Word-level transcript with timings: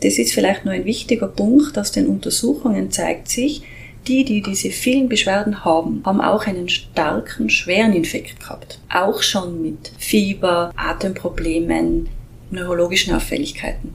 Das 0.00 0.18
ist 0.18 0.32
vielleicht 0.32 0.64
nur 0.64 0.74
ein 0.74 0.84
wichtiger 0.84 1.28
Punkt. 1.28 1.78
Aus 1.78 1.92
den 1.92 2.06
Untersuchungen 2.06 2.90
zeigt 2.90 3.28
sich, 3.28 3.62
die, 4.08 4.24
die 4.24 4.42
diese 4.42 4.70
vielen 4.70 5.08
Beschwerden 5.08 5.64
haben, 5.64 6.02
haben 6.04 6.20
auch 6.20 6.46
einen 6.46 6.68
starken, 6.68 7.50
schweren 7.50 7.92
Infekt 7.92 8.40
gehabt. 8.40 8.78
Auch 8.92 9.22
schon 9.22 9.62
mit 9.62 9.92
Fieber, 9.98 10.72
Atemproblemen, 10.76 12.08
neurologischen 12.50 13.14
Auffälligkeiten. 13.14 13.94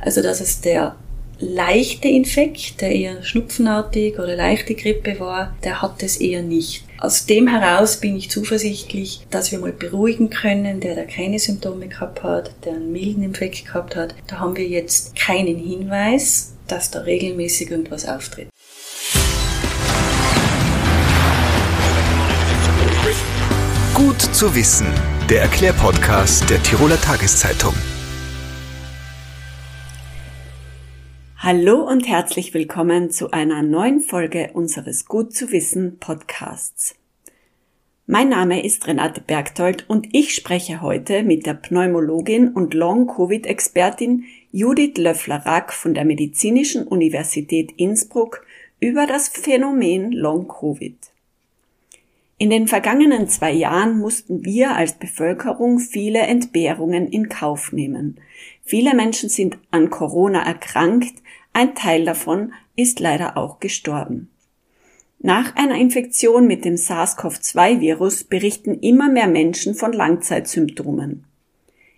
Also 0.00 0.22
dass 0.22 0.40
es 0.40 0.60
der 0.60 0.94
leichte 1.38 2.08
Infekt, 2.08 2.80
der 2.80 2.92
eher 2.92 3.22
schnupfenartig 3.22 4.18
oder 4.18 4.36
leichte 4.36 4.74
Grippe 4.74 5.18
war, 5.20 5.56
der 5.64 5.82
hat 5.82 6.02
es 6.02 6.18
eher 6.18 6.42
nicht. 6.42 6.85
Aus 6.98 7.26
dem 7.26 7.46
heraus 7.46 7.98
bin 7.98 8.16
ich 8.16 8.30
zuversichtlich, 8.30 9.26
dass 9.30 9.52
wir 9.52 9.58
mal 9.58 9.72
beruhigen 9.72 10.30
können, 10.30 10.80
der 10.80 10.94
da 10.94 11.04
keine 11.04 11.38
Symptome 11.38 11.88
gehabt 11.88 12.22
hat, 12.22 12.52
der 12.64 12.72
einen 12.72 12.90
milden 12.90 13.22
Infekt 13.22 13.66
gehabt 13.66 13.96
hat. 13.96 14.14
Da 14.26 14.38
haben 14.38 14.56
wir 14.56 14.66
jetzt 14.66 15.14
keinen 15.14 15.58
Hinweis, 15.58 16.54
dass 16.66 16.90
da 16.90 17.00
regelmäßig 17.00 17.70
irgendwas 17.70 18.08
auftritt. 18.08 18.48
Gut 23.92 24.20
zu 24.20 24.54
wissen, 24.54 24.86
der 25.28 25.42
Erklärpodcast 25.42 26.48
der 26.48 26.62
Tiroler 26.62 27.00
Tageszeitung. 27.00 27.74
Hallo 31.38 31.86
und 31.86 32.08
herzlich 32.08 32.54
willkommen 32.54 33.10
zu 33.10 33.30
einer 33.30 33.62
neuen 33.62 34.00
Folge 34.00 34.50
unseres 34.54 35.04
Gut 35.04 35.34
zu 35.34 35.52
wissen 35.52 35.98
Podcasts. 36.00 36.94
Mein 38.06 38.30
Name 38.30 38.64
ist 38.64 38.86
Renate 38.86 39.20
Bergtold 39.20 39.84
und 39.86 40.08
ich 40.12 40.34
spreche 40.34 40.80
heute 40.80 41.22
mit 41.22 41.44
der 41.44 41.52
Pneumologin 41.52 42.48
und 42.48 42.72
Long-Covid-Expertin 42.72 44.24
Judith 44.50 44.96
Löffler-Rack 44.96 45.74
von 45.74 45.92
der 45.92 46.06
Medizinischen 46.06 46.88
Universität 46.88 47.70
Innsbruck 47.76 48.44
über 48.80 49.06
das 49.06 49.28
Phänomen 49.28 50.12
Long-Covid. 50.12 50.96
In 52.38 52.50
den 52.50 52.66
vergangenen 52.66 53.28
zwei 53.28 53.52
Jahren 53.52 53.98
mussten 53.98 54.44
wir 54.44 54.74
als 54.74 54.94
Bevölkerung 54.94 55.78
viele 55.78 56.20
Entbehrungen 56.20 57.08
in 57.08 57.28
Kauf 57.28 57.72
nehmen. 57.72 58.20
Viele 58.62 58.94
Menschen 58.94 59.30
sind 59.30 59.58
an 59.70 59.88
Corona 59.88 60.42
erkrankt, 60.42 61.22
ein 61.56 61.74
Teil 61.74 62.04
davon 62.04 62.52
ist 62.76 63.00
leider 63.00 63.38
auch 63.38 63.60
gestorben. 63.60 64.28
Nach 65.18 65.56
einer 65.56 65.76
Infektion 65.76 66.46
mit 66.46 66.66
dem 66.66 66.76
SARS-CoV-2-Virus 66.76 68.24
berichten 68.24 68.78
immer 68.80 69.08
mehr 69.08 69.26
Menschen 69.26 69.74
von 69.74 69.94
Langzeitsymptomen. 69.94 71.24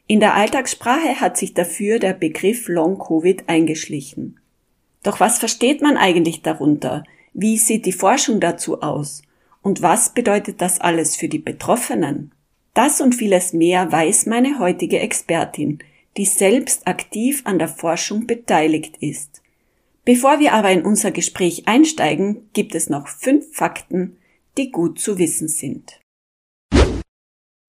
In 0.07 0.21
der 0.21 0.35
Alltagssprache 0.35 1.21
hat 1.21 1.37
sich 1.37 1.55
dafür 1.55 1.99
der 1.99 2.13
Begriff 2.13 2.69
Long-Covid 2.69 3.49
eingeschlichen. 3.49 4.39
Doch 5.03 5.19
was 5.19 5.41
versteht 5.41 5.83
man 5.83 5.97
eigentlich 5.97 6.43
darunter? 6.43 7.03
Wie 7.33 7.59
sieht 7.59 7.85
die 7.85 7.93
Forschung 7.93 8.39
dazu 8.39 8.81
aus? 8.81 9.23
Und 9.61 9.83
was 9.83 10.15
bedeutet 10.15 10.61
das 10.61 10.81
alles 10.81 11.17
für 11.17 11.29
die 11.29 11.41
Betroffenen? 11.41 12.31
Das 12.75 13.01
und 13.01 13.17
vieles 13.17 13.53
mehr 13.55 13.91
weiß 13.91 14.27
meine 14.27 14.61
heutige 14.61 15.01
Expertin, 15.01 15.81
die 16.17 16.27
selbst 16.27 16.87
aktiv 16.87 17.43
an 17.43 17.59
der 17.59 17.67
Forschung 17.67 18.29
beteiligt 18.29 18.99
ist. 19.01 19.43
Bevor 20.09 20.41
wir 20.41 20.55
aber 20.55 20.71
in 20.71 20.87
unser 20.87 21.11
Gespräch 21.11 21.69
einsteigen, 21.69 22.49
gibt 22.55 22.75
es 22.75 22.89
noch 22.89 23.09
fünf 23.09 23.45
Fakten, 23.55 24.17
die 24.57 24.71
gut 24.71 24.99
zu 24.99 25.19
wissen 25.19 25.49
sind. 25.49 26.01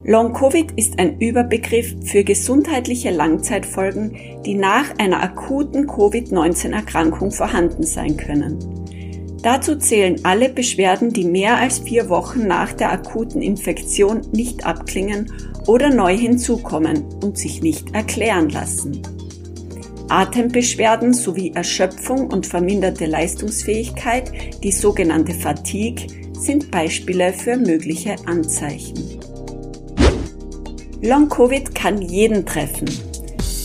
Long-Covid 0.05 0.71
ist 0.77 0.99
ein 0.99 1.19
Überbegriff 1.19 1.93
für 2.05 2.23
gesundheitliche 2.23 3.09
Langzeitfolgen, 3.09 4.41
die 4.45 4.55
nach 4.55 4.97
einer 4.99 5.21
akuten 5.21 5.85
Covid-19-Erkrankung 5.85 7.31
vorhanden 7.31 7.83
sein 7.83 8.15
können. 8.15 8.57
Dazu 9.43 9.75
zählen 9.75 10.23
alle 10.23 10.47
Beschwerden, 10.47 11.11
die 11.11 11.25
mehr 11.25 11.57
als 11.57 11.79
vier 11.79 12.07
Wochen 12.07 12.47
nach 12.47 12.71
der 12.71 12.93
akuten 12.93 13.41
Infektion 13.41 14.22
nicht 14.31 14.66
abklingen 14.66 15.29
oder 15.67 15.94
neu 15.94 16.16
hinzukommen 16.16 17.03
und 17.22 17.38
sich 17.38 17.61
nicht 17.61 17.94
erklären 17.94 18.47
lassen. 18.47 19.19
Atembeschwerden 20.09 21.14
sowie 21.14 21.52
Erschöpfung 21.53 22.28
und 22.31 22.47
verminderte 22.47 23.06
Leistungsfähigkeit, 23.06 24.31
die 24.64 24.72
sogenannte 24.72 25.34
Fatigue, 25.34 26.08
sind 26.34 26.72
Beispiele 26.72 27.31
für 27.34 27.58
mögliche 27.58 28.16
Anzeichen. 28.25 29.20
Long-Covid 31.02 31.74
kann 31.75 32.02
jeden 32.02 32.46
treffen. 32.46 32.90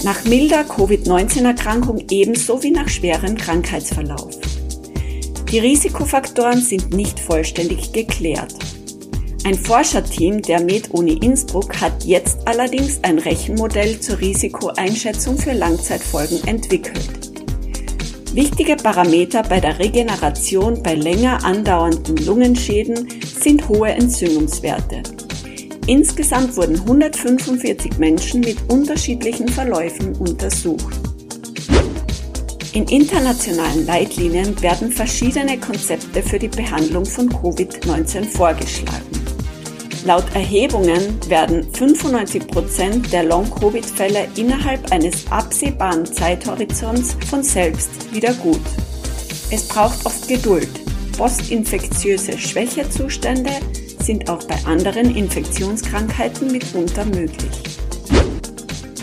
Nach 0.05 0.23
milder 0.25 0.65
Covid-19-Erkrankung 0.65 2.05
ebenso 2.11 2.63
wie 2.63 2.71
nach 2.71 2.89
schwerem 2.89 3.37
Krankheitsverlauf. 3.37 4.39
Die 5.51 5.59
Risikofaktoren 5.59 6.61
sind 6.61 6.93
nicht 6.93 7.19
vollständig 7.19 7.93
geklärt. 7.93 8.55
Ein 9.47 9.57
Forscherteam 9.57 10.41
der 10.41 10.63
Med-Uni 10.63 11.19
Innsbruck 11.19 11.79
hat 11.79 12.05
jetzt 12.05 12.39
allerdings 12.47 12.99
ein 13.03 13.19
Rechenmodell 13.19 14.01
zur 14.01 14.19
Risikoeinschätzung 14.19 15.37
für 15.37 15.53
Langzeitfolgen 15.53 16.43
entwickelt. 16.47 17.11
Wichtige 18.33 18.77
Parameter 18.77 19.43
bei 19.43 19.61
der 19.61 19.79
Regeneration 19.79 20.83
bei 20.83 20.95
länger 20.95 21.45
andauernden 21.45 22.17
Lungenschäden 22.25 23.07
sind 23.39 23.69
hohe 23.69 23.91
Entzündungswerte. 23.91 25.03
Insgesamt 25.89 26.57
wurden 26.57 26.77
145 26.81 27.99
Menschen 27.99 28.41
mit 28.41 28.57
unterschiedlichen 28.73 29.49
Verläufen 29.49 30.17
untersucht. 30.17 30.97
In 32.73 32.85
internationalen 32.89 33.85
Leitlinien 33.85 34.61
werden 34.63 34.91
verschiedene 34.91 35.61
Konzepte 35.61 36.23
für 36.23 36.39
die 36.39 36.49
Behandlung 36.49 37.05
von 37.05 37.29
Covid-19 37.29 38.25
vorgeschlagen. 38.25 39.14
Laut 40.05 40.35
Erhebungen 40.35 41.19
werden 41.31 41.67
95 41.73 42.47
Prozent 42.49 43.11
der 43.11 43.25
Long-Covid-Fälle 43.25 44.29
innerhalb 44.37 44.93
eines 44.93 45.27
absehbaren 45.33 46.05
Zeithorizonts 46.05 47.17
von 47.31 47.43
selbst 47.43 48.13
wieder 48.13 48.35
gut. 48.35 48.61
Es 49.51 49.67
braucht 49.67 50.05
oft 50.05 50.29
Geduld. 50.29 50.69
Postinfektiöse 51.17 52.37
Schwächezustände 52.37 53.51
sind 54.03 54.29
auch 54.29 54.45
bei 54.45 54.57
anderen 54.67 55.17
Infektionskrankheiten 55.17 56.53
mitunter 56.53 57.07
möglich. 57.07 57.63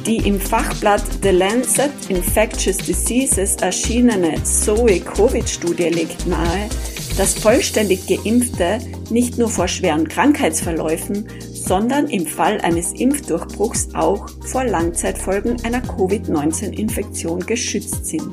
Die 0.06 0.18
im 0.18 0.40
Fachblatt 0.40 1.04
The 1.24 1.30
Lancet 1.30 1.92
Infectious 2.10 2.78
Diseases 2.78 3.56
erschienene 3.56 4.44
Zoe-Covid-Studie 4.44 5.90
legt 5.90 6.28
nahe, 6.28 6.70
dass 7.18 7.34
vollständig 7.34 8.08
Geimpfte 8.08 8.80
nicht 9.10 9.38
nur 9.38 9.50
vor 9.50 9.68
schweren 9.68 10.08
Krankheitsverläufen, 10.08 11.28
sondern 11.54 12.08
im 12.08 12.26
Fall 12.26 12.60
eines 12.62 12.94
Impfdurchbruchs 12.94 13.90
auch 13.94 14.28
vor 14.42 14.64
Langzeitfolgen 14.64 15.64
einer 15.64 15.82
Covid-19-Infektion 15.82 17.46
geschützt 17.46 18.06
sind. 18.06 18.32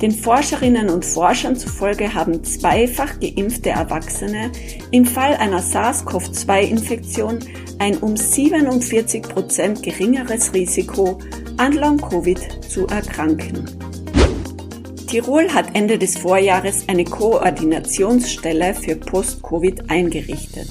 Den 0.00 0.10
Forscherinnen 0.10 0.90
und 0.90 1.04
Forschern 1.04 1.56
zufolge 1.56 2.12
haben 2.12 2.42
zweifach 2.42 3.20
geimpfte 3.20 3.70
Erwachsene 3.70 4.50
im 4.90 5.04
Fall 5.04 5.34
einer 5.34 5.62
SARS-CoV-2-Infektion 5.62 7.38
ein 7.78 7.98
um 7.98 8.16
47 8.16 9.22
Prozent 9.22 9.82
geringeres 9.82 10.54
Risiko, 10.54 11.18
an 11.56 11.74
Long-Covid 11.74 12.64
zu 12.68 12.86
erkranken. 12.88 13.81
Tirol 15.12 15.52
hat 15.52 15.76
Ende 15.76 15.98
des 15.98 16.16
Vorjahres 16.16 16.84
eine 16.86 17.04
Koordinationsstelle 17.04 18.72
für 18.72 18.96
Post-Covid 18.96 19.90
eingerichtet. 19.90 20.66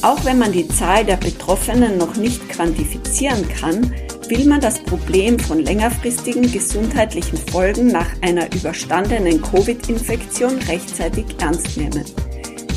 Auch 0.00 0.24
wenn 0.24 0.38
man 0.38 0.50
die 0.50 0.66
Zahl 0.66 1.04
der 1.04 1.18
Betroffenen 1.18 1.98
noch 1.98 2.16
nicht 2.16 2.48
quantifizieren 2.48 3.46
kann, 3.50 3.94
will 4.28 4.46
man 4.46 4.62
das 4.62 4.78
Problem 4.78 5.38
von 5.38 5.62
längerfristigen 5.62 6.50
gesundheitlichen 6.50 7.36
Folgen 7.36 7.88
nach 7.88 8.08
einer 8.22 8.46
überstandenen 8.54 9.42
Covid-Infektion 9.42 10.56
rechtzeitig 10.66 11.26
ernst 11.38 11.76
nehmen. 11.76 12.06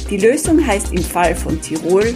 Die 0.10 0.18
Lösung 0.18 0.68
heißt 0.68 0.92
im 0.92 1.04
Fall 1.04 1.34
von 1.34 1.62
Tirol 1.62 2.14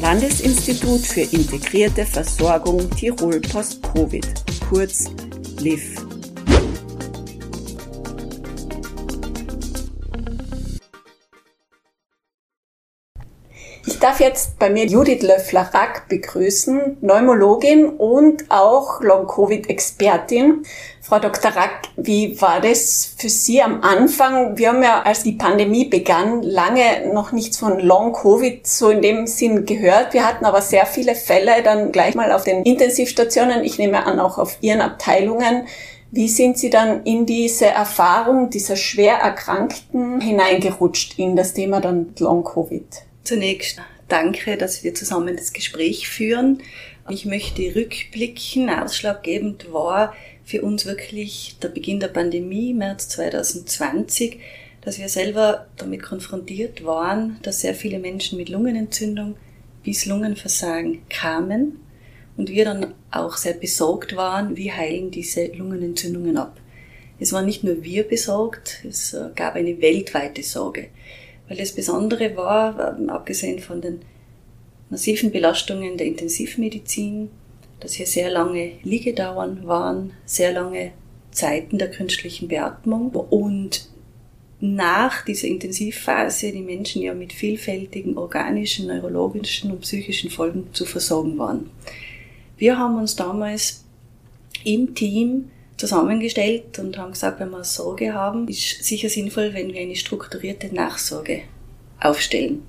Landesinstitut 0.00 1.00
für 1.00 1.20
integrierte 1.20 2.06
Versorgung 2.06 2.88
Tirol 2.96 3.38
Post-Covid, 3.40 4.26
kurz 4.70 5.10
LIV. 5.60 6.05
Darf 14.06 14.20
jetzt 14.20 14.60
bei 14.60 14.70
mir 14.70 14.86
Judith 14.86 15.22
Löffler-Rack 15.22 16.08
begrüßen, 16.08 16.98
Pneumologin 17.00 17.86
und 17.86 18.44
auch 18.50 19.00
Long-Covid-Expertin. 19.00 20.62
Frau 21.00 21.18
Dr. 21.18 21.50
Rack, 21.50 21.88
wie 21.96 22.40
war 22.40 22.60
das 22.60 23.14
für 23.18 23.28
Sie 23.28 23.60
am 23.60 23.82
Anfang? 23.82 24.56
Wir 24.58 24.68
haben 24.68 24.82
ja, 24.84 25.02
als 25.02 25.24
die 25.24 25.32
Pandemie 25.32 25.86
begann, 25.86 26.42
lange 26.42 27.12
noch 27.12 27.32
nichts 27.32 27.58
von 27.58 27.80
Long-Covid 27.80 28.64
so 28.64 28.90
in 28.90 29.02
dem 29.02 29.26
Sinn 29.26 29.66
gehört. 29.66 30.14
Wir 30.14 30.24
hatten 30.24 30.44
aber 30.44 30.62
sehr 30.62 30.86
viele 30.86 31.16
Fälle 31.16 31.64
dann 31.64 31.90
gleich 31.90 32.14
mal 32.14 32.30
auf 32.30 32.44
den 32.44 32.62
Intensivstationen, 32.62 33.64
ich 33.64 33.76
nehme 33.76 34.06
an 34.06 34.20
auch 34.20 34.38
auf 34.38 34.58
Ihren 34.60 34.82
Abteilungen. 34.82 35.66
Wie 36.12 36.28
sind 36.28 36.58
Sie 36.58 36.70
dann 36.70 37.02
in 37.02 37.26
diese 37.26 37.66
Erfahrung 37.66 38.50
dieser 38.50 38.76
schwer 38.76 39.16
Erkrankten 39.16 40.20
hineingerutscht 40.20 41.18
in 41.18 41.34
das 41.34 41.54
Thema 41.54 41.80
dann 41.80 42.14
Long-Covid? 42.20 43.02
Zunächst 43.24 43.80
danke, 44.08 44.56
dass 44.56 44.84
wir 44.84 44.94
zusammen 44.94 45.36
das 45.36 45.52
Gespräch 45.52 46.08
führen. 46.08 46.62
Ich 47.08 47.24
möchte 47.24 47.74
rückblicken. 47.74 48.68
Ausschlaggebend 48.68 49.72
war 49.72 50.14
für 50.44 50.62
uns 50.62 50.86
wirklich 50.86 51.56
der 51.62 51.68
Beginn 51.68 52.00
der 52.00 52.08
Pandemie, 52.08 52.72
März 52.72 53.08
2020, 53.10 54.38
dass 54.80 54.98
wir 54.98 55.08
selber 55.08 55.66
damit 55.76 56.02
konfrontiert 56.02 56.84
waren, 56.84 57.38
dass 57.42 57.60
sehr 57.60 57.74
viele 57.74 57.98
Menschen 57.98 58.38
mit 58.38 58.48
Lungenentzündung 58.48 59.36
bis 59.82 60.06
Lungenversagen 60.06 61.02
kamen 61.08 61.80
und 62.36 62.50
wir 62.50 62.64
dann 62.64 62.94
auch 63.10 63.36
sehr 63.36 63.54
besorgt 63.54 64.16
waren, 64.16 64.56
wie 64.56 64.72
heilen 64.72 65.10
diese 65.10 65.46
Lungenentzündungen 65.46 66.36
ab. 66.36 66.60
Es 67.18 67.32
waren 67.32 67.46
nicht 67.46 67.64
nur 67.64 67.82
wir 67.82 68.06
besorgt, 68.06 68.84
es 68.86 69.14
äh, 69.14 69.30
gab 69.34 69.54
eine 69.54 69.80
weltweite 69.80 70.42
Sorge. 70.42 70.88
Weil 71.48 71.58
das 71.58 71.72
Besondere 71.72 72.36
war, 72.36 72.98
ähm, 72.98 73.10
abgesehen 73.10 73.58
von 73.58 73.80
den 73.80 74.00
massiven 74.90 75.30
Belastungen 75.30 75.96
der 75.96 76.06
Intensivmedizin, 76.06 77.30
dass 77.80 77.94
hier 77.94 78.06
sehr 78.06 78.30
lange 78.30 78.72
Liegedauern 78.82 79.66
waren, 79.66 80.12
sehr 80.24 80.52
lange 80.52 80.92
Zeiten 81.30 81.78
der 81.78 81.90
künstlichen 81.90 82.48
Beatmung 82.48 83.10
und 83.10 83.88
nach 84.58 85.24
dieser 85.24 85.48
Intensivphase 85.48 86.50
die 86.50 86.62
Menschen 86.62 87.02
ja 87.02 87.12
mit 87.12 87.32
vielfältigen 87.32 88.16
organischen, 88.16 88.86
neurologischen 88.86 89.70
und 89.70 89.82
psychischen 89.82 90.30
Folgen 90.30 90.68
zu 90.72 90.86
versorgen 90.86 91.36
waren. 91.36 91.70
Wir 92.56 92.78
haben 92.78 92.96
uns 92.96 93.16
damals 93.16 93.84
im 94.64 94.94
Team 94.94 95.50
zusammengestellt 95.76 96.78
und 96.78 96.96
haben 96.98 97.12
gesagt, 97.12 97.40
wenn 97.40 97.50
wir 97.50 97.64
Sorge 97.64 98.14
haben, 98.14 98.48
ist 98.48 98.82
sicher 98.84 99.08
sinnvoll, 99.08 99.52
wenn 99.54 99.72
wir 99.72 99.80
eine 99.80 99.96
strukturierte 99.96 100.74
Nachsorge 100.74 101.42
aufstellen. 102.00 102.62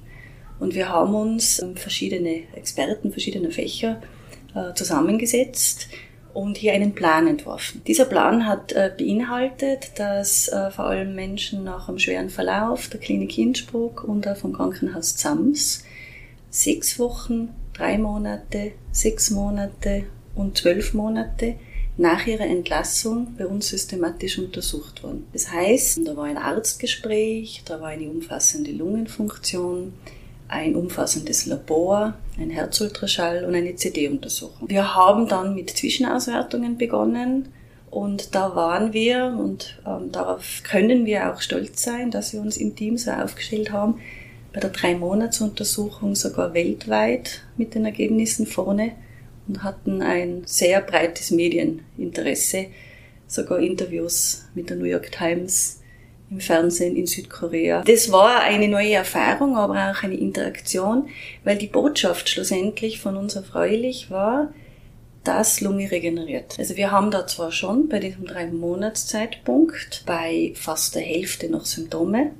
Und 0.60 0.76
wir 0.76 0.90
haben 0.90 1.14
uns 1.14 1.62
ähm, 1.62 1.76
verschiedene 1.76 2.44
Experten 2.56 3.12
verschiedener 3.12 3.52
Fächer 3.52 4.02
äh, 4.56 4.74
zusammengesetzt 4.74 5.88
und 6.34 6.58
hier 6.58 6.74
einen 6.74 6.94
Plan 6.94 7.28
entworfen. 7.28 7.82
Dieser 7.88 8.06
Plan 8.06 8.46
hat 8.46 8.72
äh, 8.74 8.92
beinhaltet, 8.98 9.92
dass 9.96 10.48
äh, 10.48 10.72
vor 10.72 10.86
allem 10.86 11.16
Menschen 11.16 11.64
nach 11.64 11.88
einem 11.88 12.00
schweren 12.00 12.30
Verlauf 12.30 12.90
der 12.90 13.00
Klinik 13.00 13.38
Innsbruck 13.38 14.04
und 14.04 14.26
vom 14.36 14.54
Krankenhaus 14.54 15.16
Zams 15.16 15.84
sechs 16.50 17.00
Wochen 17.00 17.50
drei 17.74 17.98
Monate, 17.98 18.72
sechs 18.92 19.30
Monate 19.30 20.06
und 20.36 20.58
zwölf 20.58 20.94
Monate 20.94 21.56
nach 21.98 22.28
ihrer 22.28 22.46
Entlassung 22.46 23.36
bei 23.38 23.48
uns 23.48 23.70
systematisch 23.70 24.38
untersucht 24.38 25.04
wurden. 25.04 25.26
Das 25.34 25.52
heißt, 25.52 26.00
da 26.06 26.16
war 26.16 26.26
ein 26.26 26.38
Arztgespräch, 26.38 27.64
da 27.66 27.82
war 27.82 27.90
eine 27.90 28.10
umfassende 28.10 28.72
Lungenfunktion, 28.72 29.94
ein 30.48 30.76
umfassendes 30.76 31.48
Labor, 31.48 32.14
ein 32.40 32.52
Herzultraschall 32.52 33.44
und 33.46 33.56
eine 33.56 33.76
CD-Untersuchung. 33.76 34.70
Wir 34.70 34.96
haben 34.96 35.28
dann 35.28 35.56
mit 35.56 35.72
Zwischenauswertungen 35.72 36.78
begonnen 36.78 37.50
und 37.90 38.36
da 38.36 38.56
waren 38.56 38.94
wir 38.94 39.36
und 39.38 39.80
ähm, 39.86 40.12
darauf 40.12 40.62
können 40.64 41.06
wir 41.06 41.34
auch 41.34 41.42
stolz 41.42 41.82
sein, 41.82 42.12
dass 42.12 42.32
wir 42.32 42.42
uns 42.42 42.58
im 42.58 42.76
Team 42.76 42.98
so 42.98 43.12
aufgestellt 43.12 43.72
haben, 43.72 44.00
bei 44.54 44.60
der 44.60 44.70
Drei-Monats-Untersuchung 44.70 46.16
sogar 46.16 46.54
weltweit 46.54 47.42
mit 47.58 47.76
den 47.76 47.86
Ergebnissen 47.86 48.46
vorne 48.46 48.92
und 49.48 49.64
hatten 49.64 50.02
ein 50.02 50.44
sehr 50.46 50.82
breites 50.82 51.32
Medieninteresse, 51.32 52.68
sogar 53.28 53.60
Interviews 53.60 54.46
mit 54.56 54.70
der 54.70 54.78
New 54.78 54.86
York 54.86 55.12
Times 55.12 55.82
im 56.30 56.40
Fernsehen 56.40 56.96
in 56.96 57.06
Südkorea. 57.06 57.84
Das 57.84 58.12
war 58.12 58.42
eine 58.42 58.68
neue 58.68 58.94
Erfahrung, 58.94 59.56
aber 59.56 59.92
auch 59.92 60.04
eine 60.04 60.16
Interaktion, 60.16 61.08
weil 61.44 61.58
die 61.58 61.68
Botschaft 61.68 62.30
schlussendlich 62.30 63.00
von 63.00 63.16
uns 63.16 63.36
erfreulich 63.36 64.12
war, 64.12 64.52
dass 65.24 65.62
Lunge 65.62 65.92
regeneriert. 65.92 66.56
Also 66.58 66.78
wir 66.78 66.92
haben 66.92 67.12
da 67.12 67.28
zwar 67.28 67.52
schon 67.52 67.90
bei 67.90 68.00
diesem 68.00 68.26
drei 68.26 68.48
Monatszeitpunkt 68.48 70.04
bei 70.06 70.54
fast 70.56 70.96
der 70.96 71.02
Hälfte 71.02 71.50
noch 71.50 71.66
Symptome, 71.66 72.32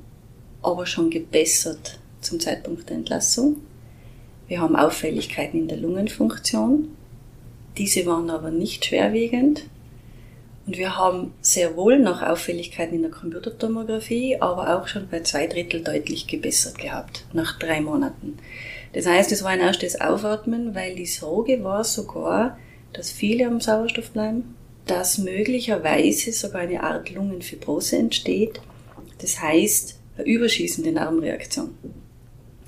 aber 0.62 0.86
schon 0.86 1.10
gebessert 1.10 2.00
zum 2.22 2.40
Zeitpunkt 2.40 2.90
der 2.90 2.98
Entlassung. 2.98 3.58
Wir 4.48 4.62
haben 4.62 4.76
Auffälligkeiten 4.76 5.62
in 5.62 5.68
der 5.68 5.78
Lungenfunktion. 5.78 6.90
Diese 7.78 8.06
waren 8.06 8.30
aber 8.30 8.50
nicht 8.52 8.86
schwerwiegend. 8.86 9.64
Und 10.66 10.78
wir 10.78 10.98
haben 10.98 11.34
sehr 11.42 11.78
wohl 11.78 11.98
noch 11.98 12.22
Auffälligkeiten 12.22 12.96
in 12.96 13.04
der 13.04 13.12
Computertomographie, 13.12 14.38
aber 14.42 14.78
auch 14.78 14.88
schon 14.88 15.08
bei 15.08 15.22
zwei 15.22 15.48
Drittel 15.48 15.82
deutlich 15.82 16.28
gebessert 16.28 16.78
gehabt, 16.78 17.26
nach 17.32 17.58
drei 17.58 17.80
Monaten. 17.80 18.38
Das 18.92 19.06
heißt, 19.06 19.32
es 19.32 19.44
war 19.44 19.52
ein 19.52 19.62
erstes 19.62 20.02
Aufatmen, 20.02 20.76
weil 20.76 20.96
die 20.96 21.06
Sorge 21.06 21.64
war 21.64 21.84
sogar, 21.84 22.58
dass 22.92 23.12
viele 23.12 23.48
am 23.48 23.62
Sauerstoff 23.62 24.12
bleiben, 24.12 24.56
dass 24.88 25.20
möglicherweise 25.20 26.34
sogar 26.34 26.62
eine 26.62 26.84
Art 26.84 27.12
Lungenfibrose 27.12 27.98
entsteht. 27.98 28.60
Das 29.20 29.42
heißt, 29.42 30.00
eine 30.18 30.28
überschießende 30.28 30.92
Narbenreaktion. 30.92 31.78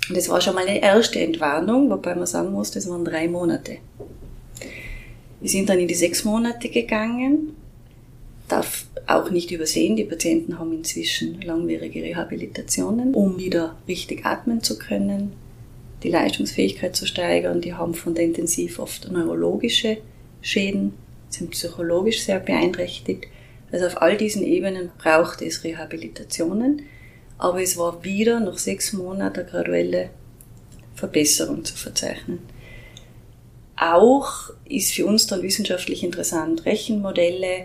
Und 0.08 0.16
das 0.16 0.28
war 0.28 0.40
schon 0.40 0.54
mal 0.54 0.66
eine 0.66 0.82
erste 0.82 1.20
Entwarnung, 1.20 1.90
wobei 1.90 2.14
man 2.14 2.26
sagen 2.26 2.52
muss, 2.52 2.70
das 2.70 2.88
waren 2.88 3.04
drei 3.04 3.28
Monate. 3.28 3.78
Wir 5.40 5.48
sind 5.48 5.68
dann 5.68 5.78
in 5.78 5.88
die 5.88 5.94
sechs 5.94 6.24
Monate 6.24 6.68
gegangen. 6.68 7.56
Darf 8.48 8.86
auch 9.06 9.30
nicht 9.30 9.50
übersehen, 9.50 9.96
die 9.96 10.04
Patienten 10.04 10.58
haben 10.58 10.72
inzwischen 10.72 11.40
langwierige 11.40 12.02
Rehabilitationen, 12.02 13.14
um 13.14 13.38
wieder 13.38 13.76
richtig 13.88 14.26
atmen 14.26 14.62
zu 14.62 14.78
können, 14.78 15.32
die 16.02 16.10
Leistungsfähigkeit 16.10 16.96
zu 16.96 17.06
steigern. 17.06 17.60
Die 17.60 17.74
haben 17.74 17.94
von 17.94 18.14
der 18.14 18.24
Intensiv 18.24 18.78
oft 18.78 19.10
neurologische 19.10 19.98
Schäden, 20.42 20.94
sind 21.28 21.50
psychologisch 21.50 22.22
sehr 22.22 22.40
beeinträchtigt. 22.40 23.26
Also 23.72 23.86
auf 23.86 24.02
all 24.02 24.16
diesen 24.16 24.42
Ebenen 24.42 24.90
braucht 24.98 25.42
es 25.42 25.64
Rehabilitationen 25.64 26.82
aber 27.40 27.62
es 27.62 27.78
war 27.78 28.04
wieder 28.04 28.38
nach 28.38 28.58
sechs 28.58 28.92
Monaten 28.92 29.40
eine 29.40 29.48
graduelle 29.48 30.10
Verbesserung 30.94 31.64
zu 31.64 31.74
verzeichnen. 31.74 32.40
Auch 33.80 34.50
ist 34.68 34.92
für 34.92 35.06
uns 35.06 35.26
dann 35.26 35.42
wissenschaftlich 35.42 36.04
interessant, 36.04 36.66
Rechenmodelle 36.66 37.64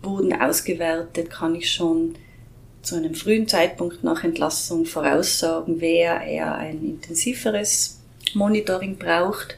wurden 0.00 0.32
ausgewertet, 0.32 1.28
kann 1.28 1.56
ich 1.56 1.72
schon 1.72 2.14
zu 2.82 2.94
einem 2.94 3.16
frühen 3.16 3.48
Zeitpunkt 3.48 4.04
nach 4.04 4.22
Entlassung 4.22 4.86
voraussagen, 4.86 5.80
wer 5.80 6.20
eher 6.20 6.54
ein 6.54 6.84
intensiveres 6.84 8.00
Monitoring 8.32 8.96
braucht. 8.96 9.56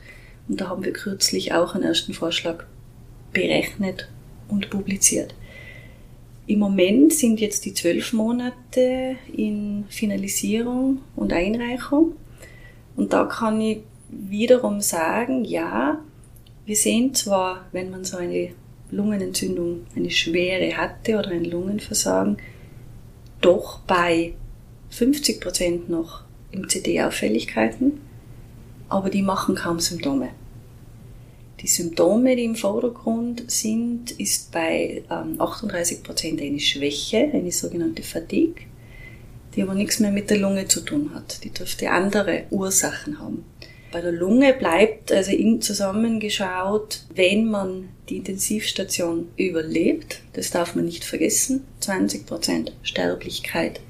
Und 0.49 0.63
da 0.63 0.71
haben 0.71 0.83
wir 0.83 0.95
kürzlich 0.95 1.53
auch 1.53 1.75
einen 1.75 1.85
ersten 1.85 2.15
Vorschlag 2.15 2.65
berechnet 3.35 4.09
und 4.49 4.71
publiziert. 4.71 5.35
Im 6.47 6.61
Moment 6.61 7.13
sind 7.13 7.39
jetzt 7.39 7.67
die 7.67 7.75
zwölf 7.75 8.15
Monate 8.15 9.17
in 9.31 9.85
Finalisierung 9.91 11.03
und 11.17 11.35
Einreichung. 11.35 12.13
Und 12.97 13.13
da 13.13 13.27
kann 13.27 13.61
ich 13.61 13.81
wiederum 14.09 14.81
sagen, 14.81 15.45
ja, 15.45 16.03
wir 16.67 16.77
sehen 16.77 17.15
zwar, 17.15 17.67
wenn 17.73 17.91
man 17.91 18.05
so 18.05 18.17
eine 18.17 18.51
Lungenentzündung, 18.91 19.87
eine 19.95 20.11
schwere 20.11 20.77
hatte 20.77 21.19
oder 21.19 21.31
ein 21.31 21.45
Lungenversagen, 21.45 22.39
doch 23.41 23.81
bei 23.81 24.35
50 24.91 25.41
Prozent 25.41 25.89
noch 25.91 26.23
im 26.51 26.69
CD 26.69 27.03
Auffälligkeiten, 27.03 28.01
aber 28.89 29.11
die 29.11 29.23
machen 29.23 29.55
kaum 29.55 29.81
Symptome. 29.81 30.31
Die 31.61 31.67
Symptome, 31.67 32.37
die 32.37 32.45
im 32.45 32.55
Vordergrund 32.55 33.51
sind, 33.51 34.13
ist 34.13 34.53
bei 34.53 35.03
ähm, 35.11 35.41
38 35.41 36.03
Prozent 36.03 36.41
eine 36.41 36.61
Schwäche, 36.61 37.31
eine 37.33 37.51
sogenannte 37.51 38.03
Fatigue, 38.03 38.65
die 39.55 39.63
aber 39.63 39.75
nichts 39.75 39.99
mehr 39.99 40.13
mit 40.13 40.31
der 40.31 40.39
Lunge 40.39 40.69
zu 40.69 40.81
tun 40.81 41.11
hat. 41.15 41.43
Die 41.43 41.51
dürfte 41.51 41.91
andere 41.91 42.45
Ursachen 42.51 43.19
haben. 43.19 43.45
Bei 43.91 44.03
der 44.03 44.13
Lunge 44.13 44.53
bleibt 44.53 45.11
also 45.13 45.33
in 45.33 45.63
zusammengeschaut, 45.63 47.05
wenn 47.15 47.47
man 47.47 47.89
die 48.09 48.19
Intensivstation 48.19 49.29
überlebt, 49.37 50.21
das 50.35 50.51
darf 50.51 50.75
man 50.75 50.85
nicht 50.85 51.05
vergessen, 51.05 51.67
20 51.81 52.27
Prozent 52.27 52.73
Sterblichkeit 52.83 53.81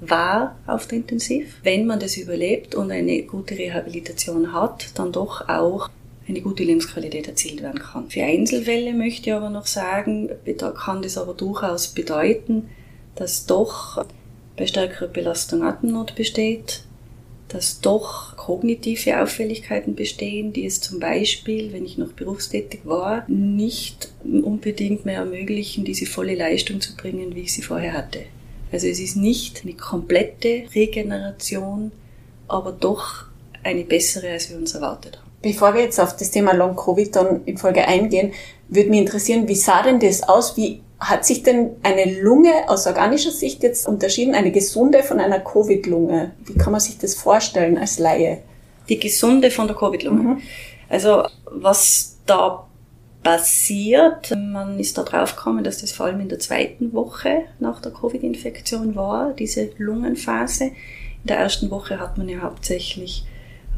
war 0.00 0.56
auf 0.66 0.86
der 0.86 0.98
Intensiv. 0.98 1.56
Wenn 1.62 1.86
man 1.86 2.00
das 2.00 2.16
überlebt 2.16 2.74
und 2.74 2.90
eine 2.90 3.22
gute 3.22 3.56
Rehabilitation 3.56 4.52
hat, 4.52 4.90
dann 4.94 5.12
doch 5.12 5.48
auch 5.48 5.90
eine 6.28 6.40
gute 6.40 6.62
Lebensqualität 6.62 7.28
erzielt 7.28 7.62
werden 7.62 7.80
kann. 7.80 8.10
Für 8.10 8.22
Einzelfälle 8.22 8.94
möchte 8.94 9.30
ich 9.30 9.34
aber 9.34 9.50
noch 9.50 9.66
sagen, 9.66 10.30
kann 10.76 11.02
das 11.02 11.18
aber 11.18 11.34
durchaus 11.34 11.88
bedeuten, 11.88 12.68
dass 13.16 13.46
doch 13.46 14.04
bei 14.56 14.66
stärkerer 14.66 15.08
Belastung 15.08 15.62
Atemnot 15.62 16.14
besteht, 16.14 16.84
dass 17.52 17.80
doch 17.80 18.36
kognitive 18.36 19.20
Auffälligkeiten 19.20 19.94
bestehen, 19.94 20.52
die 20.52 20.64
es 20.64 20.80
zum 20.80 21.00
Beispiel, 21.00 21.72
wenn 21.72 21.84
ich 21.84 21.98
noch 21.98 22.12
berufstätig 22.12 22.80
war, 22.84 23.24
nicht 23.28 24.10
unbedingt 24.24 25.04
mehr 25.04 25.20
ermöglichen, 25.20 25.84
diese 25.84 26.06
volle 26.06 26.34
Leistung 26.34 26.80
zu 26.80 26.96
bringen, 26.96 27.34
wie 27.34 27.42
ich 27.42 27.52
sie 27.52 27.62
vorher 27.62 27.92
hatte. 27.92 28.20
Also 28.72 28.86
es 28.86 29.00
ist 29.00 29.16
nicht 29.16 29.62
eine 29.64 29.74
komplette 29.74 30.64
Regeneration, 30.74 31.92
aber 32.48 32.72
doch 32.72 33.26
eine 33.62 33.84
bessere, 33.84 34.30
als 34.30 34.50
wir 34.50 34.56
uns 34.56 34.74
erwartet 34.74 35.18
haben. 35.18 35.30
Bevor 35.42 35.74
wir 35.74 35.82
jetzt 35.82 36.00
auf 36.00 36.16
das 36.16 36.30
Thema 36.30 36.54
Long 36.54 36.76
Covid 36.76 37.14
dann 37.14 37.44
in 37.44 37.58
Folge 37.58 37.86
eingehen, 37.86 38.32
würde 38.68 38.88
mich 38.88 39.00
interessieren, 39.00 39.46
wie 39.48 39.56
sah 39.56 39.82
denn 39.82 40.00
das 40.00 40.22
aus? 40.22 40.56
Wie 40.56 40.80
hat 41.02 41.24
sich 41.24 41.42
denn 41.42 41.72
eine 41.82 42.20
Lunge 42.20 42.68
aus 42.68 42.86
organischer 42.86 43.32
Sicht 43.32 43.62
jetzt 43.62 43.86
unterschieden, 43.88 44.34
eine 44.34 44.52
gesunde 44.52 45.02
von 45.02 45.18
einer 45.20 45.40
Covid-Lunge? 45.40 46.32
Wie 46.46 46.54
kann 46.54 46.72
man 46.72 46.80
sich 46.80 46.98
das 46.98 47.14
vorstellen 47.14 47.76
als 47.76 47.98
Laie? 47.98 48.42
Die 48.88 48.98
gesunde 48.98 49.50
von 49.50 49.66
der 49.66 49.76
Covid-Lunge. 49.76 50.22
Mhm. 50.22 50.42
Also 50.88 51.24
was 51.46 52.18
da 52.26 52.66
passiert, 53.22 54.32
man 54.36 54.78
ist 54.78 54.96
da 54.98 55.02
drauf 55.02 55.36
gekommen, 55.36 55.64
dass 55.64 55.80
das 55.80 55.92
vor 55.92 56.06
allem 56.06 56.20
in 56.20 56.28
der 56.28 56.38
zweiten 56.38 56.92
Woche 56.92 57.42
nach 57.58 57.80
der 57.80 57.92
Covid-Infektion 57.92 58.94
war, 58.94 59.32
diese 59.32 59.70
Lungenphase. 59.78 60.64
In 60.64 61.28
der 61.28 61.38
ersten 61.38 61.70
Woche 61.70 62.00
hat 62.00 62.18
man 62.18 62.28
ja 62.28 62.42
hauptsächlich 62.42 63.24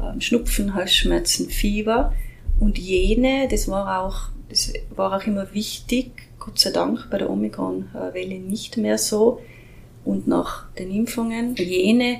ähm, 0.01 0.21
Schnupfen, 0.21 0.73
Halsschmerzen, 0.73 1.49
Fieber 1.49 2.13
und 2.59 2.77
jene, 2.77 3.47
das 3.49 3.67
war 3.67 4.03
auch, 4.03 4.29
das 4.49 4.73
war 4.95 5.15
auch 5.15 5.27
immer 5.27 5.53
wichtig, 5.53 6.11
Gott 6.45 6.59
sei 6.59 6.69
Dank 6.69 7.09
bei 7.09 7.17
der 7.17 7.31
Omikron-Welle 7.31 8.39
nicht 8.39 8.77
mehr 8.77 8.99
so. 8.99 9.41
Und 10.03 10.27
nach 10.27 10.71
den 10.73 10.91
Impfungen, 10.91 11.55
jene, 11.55 12.19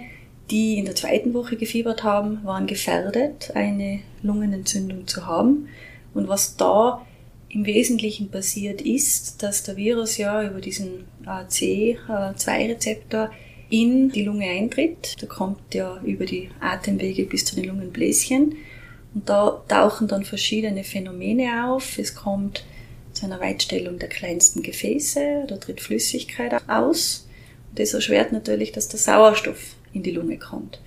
die 0.50 0.80
in 0.80 0.86
der 0.86 0.96
zweiten 0.96 1.36
Woche 1.36 1.58
gefiebert 1.58 2.04
haben, 2.04 2.40
waren 2.44 2.66
gefährdet, 2.66 3.52
eine 3.54 4.00
Lungenentzündung 4.24 5.06
zu 5.08 5.28
haben. 5.28 5.68
Und 6.16 6.28
was 6.28 6.58
da 6.58 7.06
im 7.50 7.68
Wesentlichen 7.68 8.32
passiert 8.32 8.82
ist, 8.82 9.44
dass 9.44 9.62
der 9.62 9.78
Virus 9.78 10.18
ja 10.18 10.44
über 10.44 10.60
diesen 10.60 11.06
AC2-Rezeptor 11.26 13.30
in 13.70 14.10
die 14.10 14.24
Lunge 14.24 14.50
eintritt. 14.50 15.22
Der 15.22 15.30
kommt 15.30 15.76
ja 15.76 16.02
über 16.04 16.26
die 16.26 16.50
Atemwege 16.60 17.26
bis 17.26 17.46
zu 17.46 17.54
den 17.56 17.66
Lungenbläschen. 17.66 18.56
Und 19.14 19.30
da 19.30 19.62
tauchen 19.68 20.08
dann 20.08 20.26
verschiedene 20.26 20.84
Phänomene 20.84 21.70
auf. 21.70 22.00
Es 22.00 22.16
kommt 22.16 22.66
zu 23.16 23.26
einer 23.26 23.40
Weitstellung 23.40 24.00
der 24.00 24.10
kleinsten 24.10 24.62
Gefäße, 24.62 25.46
da 25.48 25.58
tritt 25.58 25.82
Flüssigkeit 25.82 26.54
aus. 26.68 27.28
Und 27.70 27.80
das 27.80 27.94
erschwert 27.94 28.32
natürlich, 28.32 28.72
dass 28.72 28.88
der 28.88 29.00
Sauerstoff 29.00 29.76
in 29.94 30.04
die 30.04 30.12
Lunge 30.12 30.38
kommt. 30.38 30.80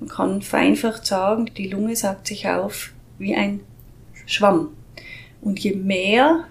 Man 0.00 0.08
kann 0.08 0.42
vereinfacht 0.42 1.06
sagen, 1.06 1.50
die 1.56 1.68
Lunge 1.68 1.94
saugt 1.94 2.26
sich 2.26 2.48
auf 2.48 2.92
wie 3.18 3.34
ein 3.34 3.60
Schwamm. 4.26 4.70
Und 5.40 5.60
je 5.60 5.74
mehr 5.74 6.46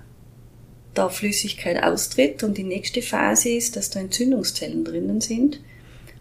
da 0.93 1.09
Flüssigkeit 1.09 1.83
austritt 1.83 2.43
und 2.43 2.57
die 2.57 2.63
nächste 2.63 3.01
Phase 3.01 3.49
ist, 3.49 3.75
dass 3.75 3.89
da 3.89 3.99
Entzündungszellen 3.99 4.83
drinnen 4.83 5.21
sind 5.21 5.61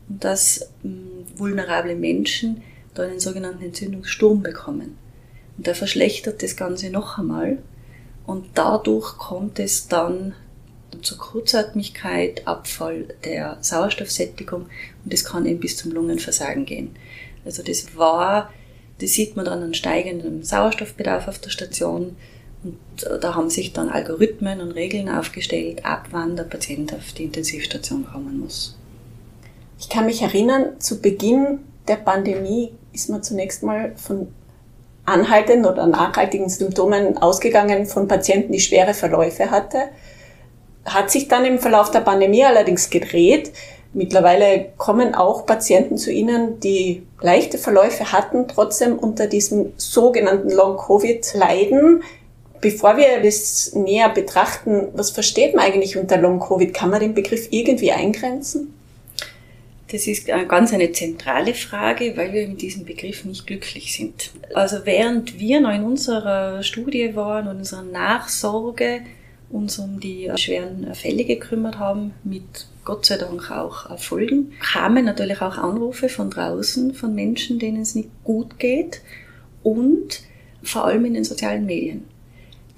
und 0.09 0.25
dass 0.25 0.71
hm, 0.83 1.27
vulnerable 1.37 1.95
Menschen 1.97 2.63
da 2.95 3.05
einen 3.05 3.21
sogenannten 3.21 3.65
Entzündungssturm 3.65 4.43
bekommen. 4.43 4.97
Und 5.57 5.67
der 5.67 5.75
verschlechtert 5.75 6.43
das 6.43 6.57
Ganze 6.57 6.91
noch 6.91 7.19
einmal 7.19 7.59
und 8.29 8.45
dadurch 8.55 9.17
kommt 9.17 9.59
es 9.59 9.89
dann 9.89 10.35
zur 11.01 11.17
Kurzatmigkeit, 11.17 12.47
Abfall 12.47 13.07
der 13.25 13.57
Sauerstoffsättigung 13.63 14.67
und 15.03 15.15
es 15.15 15.25
kann 15.25 15.47
eben 15.47 15.61
bis 15.61 15.79
zum 15.79 15.93
Lungenversagen 15.93 16.67
gehen. 16.67 16.95
Also 17.47 17.63
das 17.63 17.97
war, 17.97 18.53
das 19.01 19.13
sieht 19.13 19.35
man 19.35 19.47
dann 19.47 19.63
an 19.63 19.73
steigendem 19.73 20.43
Sauerstoffbedarf 20.43 21.27
auf 21.27 21.39
der 21.39 21.49
Station 21.49 22.17
und 22.63 22.77
da 23.23 23.35
haben 23.35 23.49
sich 23.49 23.73
dann 23.73 23.89
Algorithmen 23.89 24.61
und 24.61 24.73
Regeln 24.73 25.09
aufgestellt, 25.09 25.87
ab 25.87 26.09
wann 26.11 26.37
der 26.37 26.45
Patient 26.45 26.93
auf 26.93 27.13
die 27.15 27.25
Intensivstation 27.25 28.05
kommen 28.05 28.41
muss. 28.41 28.77
Ich 29.81 29.89
kann 29.89 30.05
mich 30.05 30.21
erinnern, 30.21 30.79
zu 30.81 31.01
Beginn 31.01 31.61
der 31.87 31.97
Pandemie 31.97 32.75
ist 32.93 33.09
man 33.09 33.23
zunächst 33.23 33.63
mal 33.63 33.95
von 33.97 34.29
anhaltenden 35.09 35.71
oder 35.71 35.87
nachhaltigen 35.87 36.49
Symptomen 36.49 37.19
ausgegangen 37.19 37.87
von 37.87 38.09
Patienten, 38.09 38.53
die 38.53 38.61
schwere 38.61 38.95
Verläufe 38.95 39.51
hatte. 39.51 39.89
Hat 40.85 41.11
sich 41.11 41.29
dann 41.29 41.45
im 41.45 41.59
Verlauf 41.59 41.91
der 41.91 42.01
Pandemie 42.01 42.45
allerdings 42.45 42.91
gedreht. 42.91 43.53
Mittlerweile 43.93 44.67
kommen 44.77 45.15
auch 45.15 45.47
Patienten 45.47 45.97
zu 45.97 46.13
Ihnen, 46.13 46.61
die 46.61 47.03
leichte 47.21 47.59
Verläufe 47.59 48.13
hatten, 48.13 48.47
trotzdem 48.47 48.99
unter 48.99 49.27
diesem 49.27 49.73
sogenannten 49.77 50.51
Long-Covid 50.51 51.35
leiden. 51.35 52.03
Bevor 52.61 52.97
wir 52.97 53.23
das 53.23 53.73
näher 53.75 54.09
betrachten, 54.09 54.89
was 54.93 55.11
versteht 55.11 55.55
man 55.55 55.65
eigentlich 55.65 55.97
unter 55.97 56.17
Long-Covid? 56.17 56.75
Kann 56.75 56.91
man 56.91 57.01
den 57.01 57.15
Begriff 57.15 57.49
irgendwie 57.51 57.93
eingrenzen? 57.93 58.75
Das 59.91 60.07
ist 60.07 60.27
ganz 60.27 60.75
eine 60.75 60.93
zentrale 60.93 61.55
Frage, 61.55 62.15
weil 62.17 62.35
wir 62.35 62.47
mit 62.47 62.61
diesem 62.61 62.85
Begriff 62.85 63.25
nicht 63.25 63.47
glücklich 63.47 63.95
sind. 63.95 64.33
Also 64.55 64.85
während 64.85 65.39
wir 65.39 65.61
noch 65.61 65.75
in 65.75 65.83
unserer 65.83 66.63
Studie 66.63 67.17
waren 67.17 67.49
und 67.49 67.59
unserer 67.59 67.85
Nachsorge 67.85 69.01
uns 69.51 69.79
um 69.79 69.99
die 69.99 70.31
schweren 70.37 70.95
Fälle 70.95 71.25
gekümmert 71.25 71.79
haben, 71.79 72.13
mit 72.23 72.67
Gott 72.85 73.07
sei 73.07 73.17
Dank 73.17 73.51
auch 73.51 73.89
Erfolgen, 73.89 74.53
kamen 74.61 75.07
natürlich 75.07 75.41
auch 75.41 75.57
Anrufe 75.57 76.11
von 76.11 76.31
draußen, 76.31 76.93
von 76.95 77.15
Menschen, 77.15 77.59
denen 77.59 77.81
es 77.81 77.95
nicht 77.95 78.11
gut 78.25 78.59
geht 78.59 79.01
und 79.63 80.21
vor 80.63 80.85
allem 80.85 81.07
in 81.07 81.15
den 81.15 81.25
sozialen 81.25 81.65
Medien. 81.65 82.05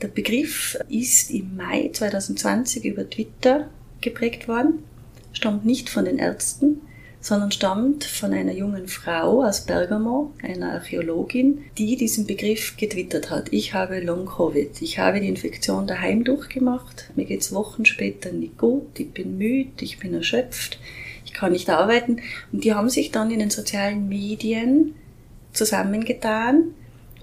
Der 0.00 0.09
Begriff 0.09 0.79
ist 0.88 1.31
im 1.31 1.57
Mai 1.57 1.90
2020 1.93 2.85
über 2.85 3.09
Twitter 3.11 3.69
geprägt 4.00 4.47
worden, 4.47 4.85
stammt 5.33 5.64
nicht 5.64 5.90
von 5.90 6.05
den 6.05 6.19
Ärzten, 6.19 6.81
sondern 7.21 7.53
stammt 7.53 8.05
von 8.05 8.33
einer 8.33 8.53
jungen 8.53 8.89
Frau 8.89 9.45
aus 9.45 9.62
Bergamo, 9.62 10.33
einer 10.43 10.73
Archäologin, 10.73 11.65
die 11.77 11.97
diesen 11.97 12.27
Begriff 12.27 12.77
getwittert 12.77 13.31
hat. 13.31 13.53
Ich 13.53 13.75
habe 13.75 14.00
Long-Covid. 14.00 14.81
Ich 14.81 14.99
habe 14.99 15.21
die 15.21 15.29
Infektion 15.29 15.87
daheim 15.87 16.25
durchgemacht. 16.25 17.11
Mir 17.17 17.27
geht's 17.27 17.53
Wochen 17.53 17.85
später 17.85 18.33
nicht 18.33 18.57
gut. 18.57 18.99
Ich 18.99 19.11
bin 19.11 19.37
müde. 19.37 19.71
Ich 19.83 19.99
bin 19.99 20.15
erschöpft. 20.15 20.79
Ich 21.27 21.35
kann 21.35 21.53
nicht 21.53 21.69
arbeiten. 21.69 22.21
Und 22.53 22.65
die 22.65 22.75
haben 22.75 22.89
sich 22.89 23.11
dann 23.11 23.31
in 23.31 23.39
den 23.39 23.50
sozialen 23.50 24.09
Medien 24.09 24.95
zusammengetan 25.53 26.75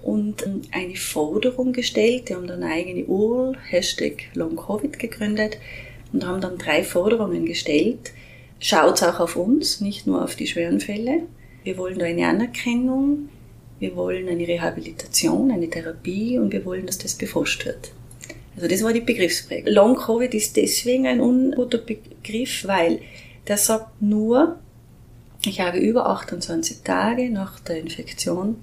und 0.02 0.48
eine 0.70 0.94
Forderung 0.94 1.72
gestellt. 1.72 2.28
Die 2.28 2.36
haben 2.36 2.46
dann 2.46 2.62
eine 2.62 2.72
eigene 2.72 3.04
URL, 3.04 3.56
Hashtag 3.68 4.28
Long-Covid 4.34 4.98
gegründet 4.98 5.58
und 6.12 6.24
haben 6.24 6.40
dann 6.40 6.56
drei 6.56 6.84
Forderungen 6.84 7.44
gestellt, 7.44 8.12
schaut 8.60 9.02
auch 9.02 9.20
auf 9.20 9.36
uns, 9.36 9.80
nicht 9.80 10.06
nur 10.06 10.22
auf 10.22 10.36
die 10.36 10.46
schweren 10.46 10.80
Fälle. 10.80 11.22
Wir 11.64 11.76
wollen 11.76 11.98
da 11.98 12.06
eine 12.06 12.26
Anerkennung, 12.26 13.28
wir 13.78 13.94
wollen 13.94 14.28
eine 14.28 14.46
Rehabilitation, 14.46 15.50
eine 15.50 15.70
Therapie 15.70 16.38
und 16.38 16.52
wir 16.52 16.64
wollen, 16.64 16.86
dass 16.86 16.98
das 16.98 17.14
beforscht 17.14 17.64
wird. 17.66 17.92
Also 18.56 18.68
das 18.68 18.82
war 18.82 18.92
die 18.92 19.00
Begriffsprägung. 19.00 19.72
Long 19.72 19.96
Covid 19.96 20.34
ist 20.34 20.56
deswegen 20.56 21.06
ein 21.06 21.20
unguter 21.20 21.78
Begriff, 21.78 22.66
weil 22.66 23.00
der 23.46 23.56
sagt 23.56 24.02
nur, 24.02 24.58
ich 25.44 25.60
habe 25.60 25.78
über 25.78 26.06
28 26.06 26.82
Tage 26.82 27.30
nach 27.30 27.60
der 27.60 27.78
Infektion 27.78 28.56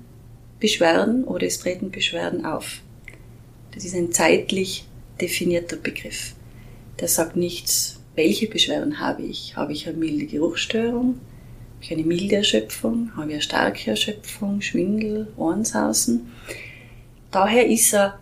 Beschwerden 0.59 1.23
oder 1.23 1.47
es 1.47 1.59
treten 1.59 1.91
Beschwerden 1.91 2.45
auf. 2.45 2.81
Das 3.73 3.85
ist 3.85 3.95
ein 3.95 4.11
zeitlich 4.11 4.85
definierter 5.21 5.77
Begriff. 5.77 6.33
Der 6.99 7.07
sagt 7.07 7.35
nichts 7.35 7.99
welche 8.15 8.47
Beschwerden 8.47 8.99
habe 8.99 9.23
ich? 9.23 9.55
Habe 9.55 9.73
ich 9.73 9.87
eine 9.87 9.97
milde 9.97 10.25
Geruchsstörung? 10.25 11.19
Habe 11.75 11.83
ich 11.83 11.91
eine 11.91 12.03
milde 12.03 12.37
Erschöpfung? 12.37 13.11
Habe 13.15 13.27
ich 13.27 13.33
eine 13.33 13.41
starke 13.41 13.91
Erschöpfung? 13.91 14.61
Schwindel? 14.61 15.27
Ohrensausen? 15.37 16.31
Daher 17.31 17.67
ist 17.67 17.93
er 17.93 18.19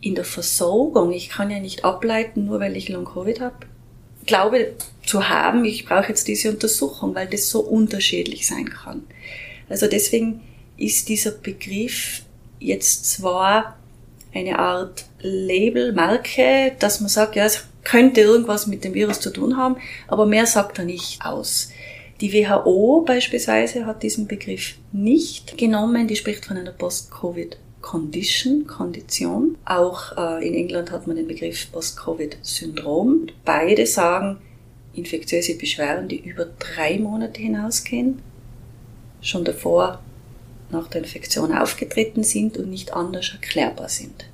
in 0.00 0.14
der 0.14 0.24
Versorgung, 0.24 1.12
ich 1.12 1.28
kann 1.28 1.50
ja 1.50 1.58
nicht 1.58 1.84
ableiten, 1.84 2.46
nur 2.46 2.60
weil 2.60 2.76
ich 2.76 2.88
Long-Covid 2.88 3.40
habe, 3.40 3.66
glaube 4.26 4.74
zu 5.04 5.28
haben, 5.28 5.64
ich 5.64 5.86
brauche 5.86 6.08
jetzt 6.08 6.28
diese 6.28 6.50
Untersuchung, 6.50 7.14
weil 7.14 7.28
das 7.28 7.48
so 7.48 7.60
unterschiedlich 7.60 8.46
sein 8.46 8.68
kann. 8.68 9.04
Also 9.68 9.86
deswegen 9.86 10.42
ist 10.76 11.08
dieser 11.08 11.30
Begriff 11.30 12.22
jetzt 12.58 13.10
zwar 13.10 13.78
eine 14.34 14.58
Art 14.58 15.06
Label, 15.20 15.92
Marke, 15.92 16.72
dass 16.78 17.00
man 17.00 17.08
sagt, 17.08 17.36
ja, 17.36 17.48
könnte 17.86 18.20
irgendwas 18.20 18.66
mit 18.66 18.82
dem 18.82 18.94
Virus 18.94 19.20
zu 19.20 19.30
tun 19.30 19.56
haben, 19.56 19.76
aber 20.08 20.26
mehr 20.26 20.46
sagt 20.46 20.78
er 20.78 20.84
nicht 20.84 21.24
aus. 21.24 21.70
Die 22.20 22.32
WHO 22.32 23.02
beispielsweise 23.06 23.86
hat 23.86 24.02
diesen 24.02 24.26
Begriff 24.26 24.74
nicht 24.90 25.56
genommen, 25.56 26.08
die 26.08 26.16
spricht 26.16 26.46
von 26.46 26.56
einer 26.56 26.72
Post-Covid 26.72 27.58
Condition, 27.82 28.66
Kondition. 28.66 29.56
Auch 29.64 30.16
äh, 30.16 30.48
in 30.48 30.54
England 30.54 30.90
hat 30.90 31.06
man 31.06 31.14
den 31.14 31.28
Begriff 31.28 31.70
Post-Covid-Syndrom. 31.70 33.28
Beide 33.44 33.86
sagen 33.86 34.38
infektiöse 34.94 35.56
Beschwerden, 35.56 36.08
die 36.08 36.18
über 36.18 36.46
drei 36.58 36.98
Monate 36.98 37.40
hinausgehen. 37.40 38.20
schon 39.20 39.44
davor 39.44 40.00
nach 40.70 40.88
der 40.88 41.02
Infektion 41.02 41.52
aufgetreten 41.52 42.24
sind 42.24 42.56
und 42.56 42.70
nicht 42.70 42.92
anders 42.94 43.30
erklärbar 43.32 43.88
sind. 43.88 44.26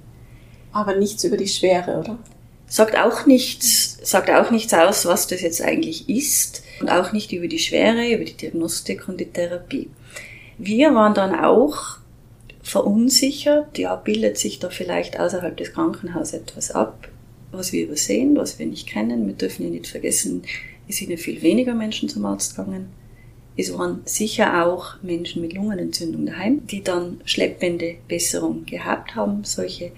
Aber 0.73 0.97
nichts 0.97 1.25
über 1.25 1.37
die 1.37 1.49
Schwere, 1.49 1.99
oder? 1.99 2.19
Sagt 2.73 2.97
auch 2.97 3.27
nichts, 3.27 3.99
sagt 4.03 4.31
auch 4.31 4.51
nichts 4.51 4.73
aus, 4.73 5.05
was 5.05 5.27
das 5.27 5.43
jetzt 5.43 5.61
eigentlich 5.61 6.09
ist 6.09 6.63
und 6.81 6.89
auch 6.89 7.13
nicht 7.13 7.31
über 7.31 7.47
die 7.47 7.59
Schwere, 7.59 8.11
über 8.11 8.25
die 8.25 8.33
Diagnostik 8.33 9.09
und 9.09 9.21
die 9.21 9.27
Therapie. 9.27 9.91
Wir 10.57 10.95
waren 10.95 11.13
dann 11.13 11.35
auch 11.35 11.99
verunsichert, 12.63 13.77
ja, 13.77 13.95
bildet 13.95 14.39
sich 14.39 14.59
da 14.59 14.71
vielleicht 14.71 15.21
außerhalb 15.21 15.55
des 15.55 15.75
Krankenhauses 15.75 16.33
etwas 16.33 16.71
ab, 16.71 17.09
was 17.51 17.75
wir 17.75 17.85
übersehen, 17.85 18.39
was 18.39 18.59
wir 18.59 18.65
nicht 18.65 18.89
kennen. 18.89 19.27
Wir 19.27 19.35
dürfen 19.35 19.65
ja 19.65 19.69
nicht 19.69 19.89
vergessen, 19.89 20.43
es 20.89 20.97
sind 20.97 21.11
ja 21.11 21.19
viel 21.19 21.43
weniger 21.43 21.75
Menschen 21.75 22.09
zum 22.09 22.25
Arzt 22.25 22.57
gegangen. 22.57 22.89
Es 23.55 23.77
waren 23.77 24.01
sicher 24.07 24.67
auch 24.67 24.95
Menschen 25.03 25.43
mit 25.43 25.53
Lungenentzündung 25.53 26.25
daheim, 26.25 26.67
die 26.67 26.83
dann 26.83 27.21
schleppende 27.27 27.97
Besserung 28.09 28.65
gehabt 28.65 29.15
haben. 29.15 29.45
Solche, 29.45 29.93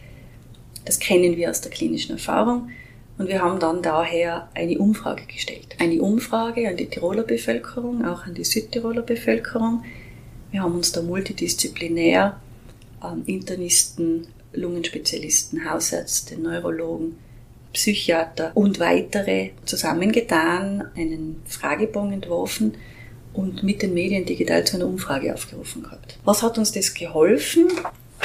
das 0.84 0.98
kennen 0.98 1.36
wir 1.36 1.50
aus 1.50 1.60
der 1.60 1.70
klinischen 1.70 2.12
Erfahrung. 2.12 2.70
Und 3.16 3.28
wir 3.28 3.42
haben 3.42 3.60
dann 3.60 3.80
daher 3.80 4.48
eine 4.54 4.78
Umfrage 4.78 5.24
gestellt. 5.26 5.76
Eine 5.78 6.02
Umfrage 6.02 6.68
an 6.68 6.76
die 6.76 6.86
Tiroler 6.86 7.22
Bevölkerung, 7.22 8.04
auch 8.04 8.26
an 8.26 8.34
die 8.34 8.44
Südtiroler 8.44 9.02
Bevölkerung. 9.02 9.84
Wir 10.50 10.62
haben 10.62 10.74
uns 10.74 10.90
da 10.90 11.00
multidisziplinär 11.00 12.40
ähm, 13.04 13.22
Internisten, 13.26 14.26
Lungenspezialisten, 14.52 15.70
Hausärzte, 15.70 16.40
Neurologen, 16.40 17.16
Psychiater 17.72 18.52
und 18.54 18.80
weitere 18.80 19.50
zusammengetan, 19.64 20.84
einen 20.96 21.42
Fragebogen 21.46 22.12
entworfen 22.12 22.74
und 23.32 23.62
mit 23.62 23.82
den 23.82 23.94
Medien 23.94 24.24
digital 24.24 24.64
zu 24.64 24.76
einer 24.76 24.86
Umfrage 24.86 25.34
aufgerufen 25.34 25.82
gehabt. 25.82 26.18
Was 26.24 26.42
hat 26.42 26.56
uns 26.56 26.72
das 26.72 26.94
geholfen? 26.94 27.68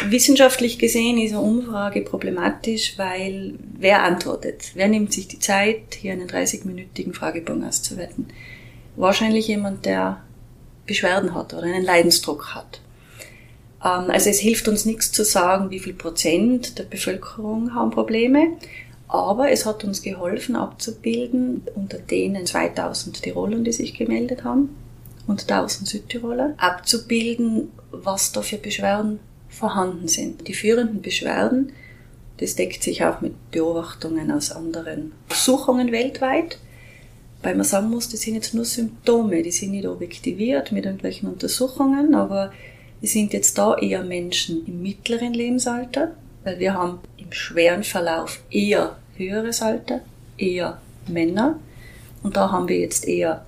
Wissenschaftlich 0.05 0.79
gesehen 0.79 1.17
ist 1.17 1.31
eine 1.31 1.41
Umfrage 1.41 2.01
problematisch, 2.01 2.97
weil 2.97 3.55
wer 3.77 4.03
antwortet? 4.03 4.71
Wer 4.75 4.87
nimmt 4.87 5.11
sich 5.11 5.27
die 5.27 5.39
Zeit, 5.39 5.95
hier 5.99 6.13
einen 6.13 6.27
30-minütigen 6.27 7.13
Fragebogen 7.13 7.65
auszuwerten? 7.65 8.27
Wahrscheinlich 8.95 9.47
jemand, 9.47 9.85
der 9.85 10.21
Beschwerden 10.85 11.33
hat 11.35 11.53
oder 11.53 11.63
einen 11.63 11.83
Leidensdruck 11.83 12.55
hat. 12.55 12.81
Ähm, 13.83 14.09
also 14.09 14.29
es 14.29 14.39
hilft 14.39 14.67
uns 14.67 14.85
nichts 14.85 15.11
zu 15.11 15.23
sagen, 15.25 15.69
wie 15.69 15.79
viel 15.79 15.93
Prozent 15.93 16.79
der 16.79 16.83
Bevölkerung 16.83 17.73
haben 17.75 17.91
Probleme, 17.91 18.53
aber 19.07 19.51
es 19.51 19.65
hat 19.65 19.83
uns 19.83 20.01
geholfen 20.01 20.55
abzubilden 20.55 21.63
unter 21.75 21.97
denen 21.97 22.45
2000 22.45 23.21
Tiroler, 23.21 23.59
die 23.59 23.71
sich 23.71 23.95
gemeldet 23.95 24.43
haben 24.43 24.75
und 25.27 25.49
1000 25.49 25.87
Südtiroler, 25.87 26.53
abzubilden, 26.57 27.69
was 27.91 28.31
da 28.31 28.41
für 28.41 28.57
Beschwerden 28.57 29.19
vorhanden 29.59 30.07
sind. 30.07 30.47
Die 30.47 30.53
führenden 30.53 31.01
Beschwerden, 31.01 31.73
das 32.37 32.55
deckt 32.55 32.81
sich 32.81 33.03
auch 33.03 33.21
mit 33.21 33.51
Beobachtungen 33.51 34.31
aus 34.31 34.51
anderen 34.51 35.11
Untersuchungen 35.23 35.91
weltweit, 35.91 36.57
weil 37.43 37.55
man 37.55 37.65
sagen 37.65 37.89
muss, 37.89 38.09
das 38.09 38.21
sind 38.21 38.35
jetzt 38.35 38.53
nur 38.53 38.65
Symptome, 38.65 39.43
die 39.43 39.51
sind 39.51 39.71
nicht 39.71 39.87
objektiviert 39.87 40.71
mit 40.71 40.85
irgendwelchen 40.85 41.29
Untersuchungen, 41.29 42.15
aber 42.15 42.51
es 43.01 43.13
sind 43.13 43.33
jetzt 43.33 43.57
da 43.57 43.77
eher 43.77 44.03
Menschen 44.03 44.65
im 44.65 44.81
mittleren 44.81 45.33
Lebensalter, 45.33 46.15
weil 46.43 46.59
wir 46.59 46.73
haben 46.73 46.99
im 47.17 47.31
schweren 47.31 47.83
Verlauf 47.83 48.41
eher 48.49 48.97
höheres 49.15 49.61
Alter, 49.61 50.01
eher 50.37 50.81
Männer. 51.07 51.59
Und 52.23 52.35
da 52.35 52.51
haben 52.51 52.67
wir 52.67 52.77
jetzt 52.77 53.07
eher 53.07 53.45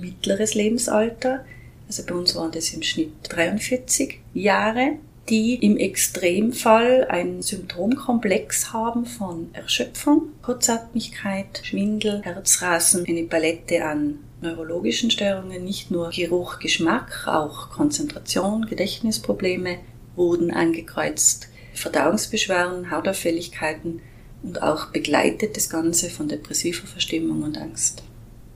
mittleres 0.00 0.54
Lebensalter. 0.54 1.44
Also 1.86 2.02
bei 2.06 2.14
uns 2.14 2.34
waren 2.34 2.52
das 2.52 2.72
im 2.72 2.82
Schnitt 2.82 3.12
43 3.28 4.20
Jahre, 4.32 4.98
die 5.28 5.54
im 5.54 5.76
Extremfall 5.76 7.06
einen 7.08 7.42
Symptomkomplex 7.42 8.72
haben 8.72 9.06
von 9.06 9.48
Erschöpfung, 9.54 10.28
Kurzatmigkeit, 10.42 11.60
Schwindel, 11.62 12.22
Herzrasen, 12.22 13.06
eine 13.06 13.24
Palette 13.24 13.84
an 13.84 14.18
neurologischen 14.42 15.10
Störungen, 15.10 15.64
nicht 15.64 15.90
nur 15.90 16.10
Geruch, 16.10 16.58
Geschmack, 16.58 17.26
auch 17.26 17.70
Konzentration, 17.70 18.66
Gedächtnisprobleme 18.66 19.78
wurden 20.16 20.50
angekreuzt, 20.52 21.48
Verdauungsbeschwerden, 21.72 22.90
Hautauffälligkeiten 22.90 24.02
und 24.42 24.62
auch 24.62 24.86
begleitet 24.86 25.56
das 25.56 25.70
Ganze 25.70 26.10
von 26.10 26.28
depressiver 26.28 26.86
Verstimmung 26.86 27.42
und 27.42 27.56
Angst. 27.56 28.02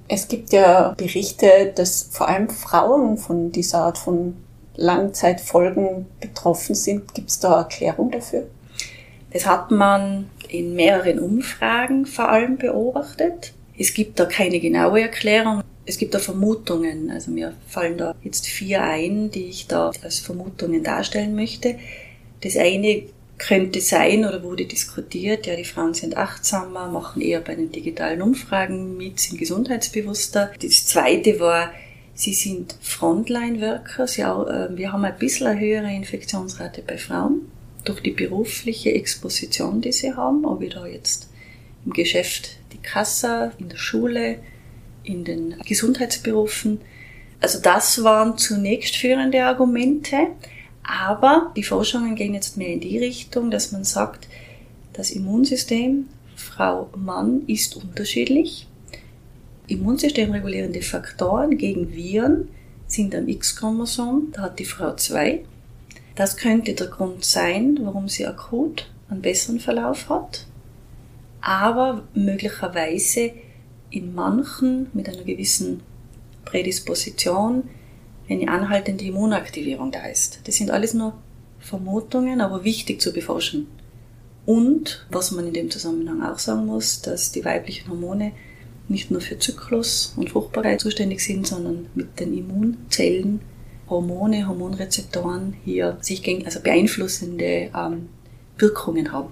Es 0.06 0.28
gibt 0.28 0.52
ja 0.52 0.94
Berichte, 0.96 1.72
dass 1.74 2.08
vor 2.10 2.28
allem 2.28 2.48
Frauen 2.48 3.18
von 3.18 3.52
dieser 3.52 3.80
Art 3.80 3.98
von 3.98 4.36
Langzeitfolgen 4.78 6.06
betroffen 6.20 6.74
sind. 6.74 7.14
Gibt 7.14 7.30
es 7.30 7.40
da 7.40 7.58
Erklärung 7.58 8.10
dafür? 8.10 8.46
Das 9.32 9.46
hat 9.46 9.70
man 9.70 10.30
in 10.48 10.74
mehreren 10.74 11.18
Umfragen 11.18 12.06
vor 12.06 12.30
allem 12.30 12.56
beobachtet. 12.56 13.52
Es 13.76 13.92
gibt 13.92 14.18
da 14.18 14.24
keine 14.24 14.60
genaue 14.60 15.02
Erklärung. 15.02 15.62
Es 15.84 15.98
gibt 15.98 16.14
da 16.14 16.18
Vermutungen. 16.18 17.10
Also 17.10 17.30
mir 17.30 17.54
fallen 17.66 17.98
da 17.98 18.14
jetzt 18.22 18.46
vier 18.46 18.82
ein, 18.82 19.30
die 19.30 19.48
ich 19.48 19.66
da 19.66 19.90
als 20.02 20.20
Vermutungen 20.20 20.82
darstellen 20.82 21.34
möchte. 21.34 21.76
Das 22.40 22.56
eine 22.56 23.02
könnte 23.36 23.80
sein 23.80 24.24
oder 24.24 24.42
wurde 24.42 24.66
diskutiert, 24.66 25.46
ja, 25.46 25.54
die 25.54 25.64
Frauen 25.64 25.94
sind 25.94 26.16
achtsamer, 26.16 26.88
machen 26.88 27.22
eher 27.22 27.40
bei 27.40 27.54
den 27.54 27.70
digitalen 27.70 28.20
Umfragen 28.20 28.96
mit, 28.96 29.20
sind 29.20 29.38
gesundheitsbewusster. 29.38 30.50
Das 30.60 30.86
zweite 30.86 31.38
war, 31.38 31.70
sie 32.18 32.34
sind 32.34 32.74
Frontline-Worker. 32.82 34.04
Äh, 34.04 34.76
wir 34.76 34.92
haben 34.92 35.04
ein 35.04 35.18
bisschen 35.18 35.46
eine 35.46 35.60
höhere 35.60 35.94
Infektionsrate 35.94 36.82
bei 36.82 36.98
Frauen 36.98 37.42
durch 37.84 38.00
die 38.00 38.10
berufliche 38.10 38.92
Exposition, 38.92 39.80
die 39.80 39.92
sie 39.92 40.12
haben, 40.14 40.44
ob 40.44 40.60
ich 40.60 40.74
da 40.74 40.84
jetzt 40.86 41.28
im 41.86 41.92
Geschäft 41.92 42.58
die 42.72 42.78
Kasse, 42.78 43.52
in 43.58 43.68
der 43.68 43.76
Schule, 43.76 44.40
in 45.04 45.24
den 45.24 45.54
Gesundheitsberufen. 45.64 46.80
Also 47.40 47.60
das 47.60 48.02
waren 48.02 48.36
zunächst 48.36 48.96
führende 48.96 49.44
Argumente. 49.44 50.16
Aber 50.82 51.52
die 51.54 51.62
Forschungen 51.62 52.16
gehen 52.16 52.34
jetzt 52.34 52.56
mehr 52.56 52.72
in 52.72 52.80
die 52.80 52.98
Richtung, 52.98 53.50
dass 53.50 53.70
man 53.70 53.84
sagt, 53.84 54.26
das 54.92 55.12
Immunsystem 55.12 56.08
Frau 56.34 56.90
Mann 56.96 57.42
ist 57.46 57.76
unterschiedlich. 57.76 58.66
Immunsystemregulierende 59.68 60.82
Faktoren 60.82 61.56
gegen 61.56 61.92
Viren 61.92 62.48
sind 62.86 63.14
am 63.14 63.28
X-Chromosom, 63.28 64.32
da 64.32 64.42
hat 64.42 64.58
die 64.58 64.64
Frau 64.64 64.94
zwei. 64.96 65.44
Das 66.14 66.36
könnte 66.36 66.74
der 66.74 66.88
Grund 66.88 67.24
sein, 67.24 67.78
warum 67.82 68.08
sie 68.08 68.26
akut 68.26 68.90
einen 69.08 69.22
besseren 69.22 69.60
Verlauf 69.60 70.08
hat. 70.08 70.46
Aber 71.40 72.02
möglicherweise 72.14 73.32
in 73.90 74.14
manchen 74.14 74.88
mit 74.92 75.08
einer 75.08 75.22
gewissen 75.22 75.80
Prädisposition 76.44 77.64
eine 78.28 78.48
anhaltende 78.48 79.04
Immunaktivierung 79.04 79.92
da 79.92 80.06
ist. 80.06 80.40
Das 80.44 80.56
sind 80.56 80.70
alles 80.70 80.94
nur 80.94 81.14
Vermutungen, 81.58 82.40
aber 82.40 82.64
wichtig 82.64 83.00
zu 83.00 83.12
beforschen. 83.12 83.66
Und 84.44 85.06
was 85.10 85.30
man 85.30 85.46
in 85.46 85.52
dem 85.52 85.70
Zusammenhang 85.70 86.22
auch 86.22 86.38
sagen 86.38 86.66
muss, 86.66 87.02
dass 87.02 87.32
die 87.32 87.44
weiblichen 87.44 87.90
Hormone 87.90 88.32
nicht 88.88 89.10
nur 89.10 89.20
für 89.20 89.38
Zyklus 89.38 90.14
und 90.16 90.30
Fruchtbarkeit 90.30 90.80
zuständig 90.80 91.24
sind, 91.24 91.46
sondern 91.46 91.86
mit 91.94 92.18
den 92.20 92.36
Immunzellen 92.36 93.40
Hormone, 93.88 94.46
Hormonrezeptoren 94.46 95.54
hier 95.64 95.96
sich 96.00 96.22
gegen, 96.22 96.44
also 96.44 96.60
beeinflussende 96.60 97.70
ähm, 97.74 98.08
Wirkungen 98.58 99.12
haben. 99.12 99.30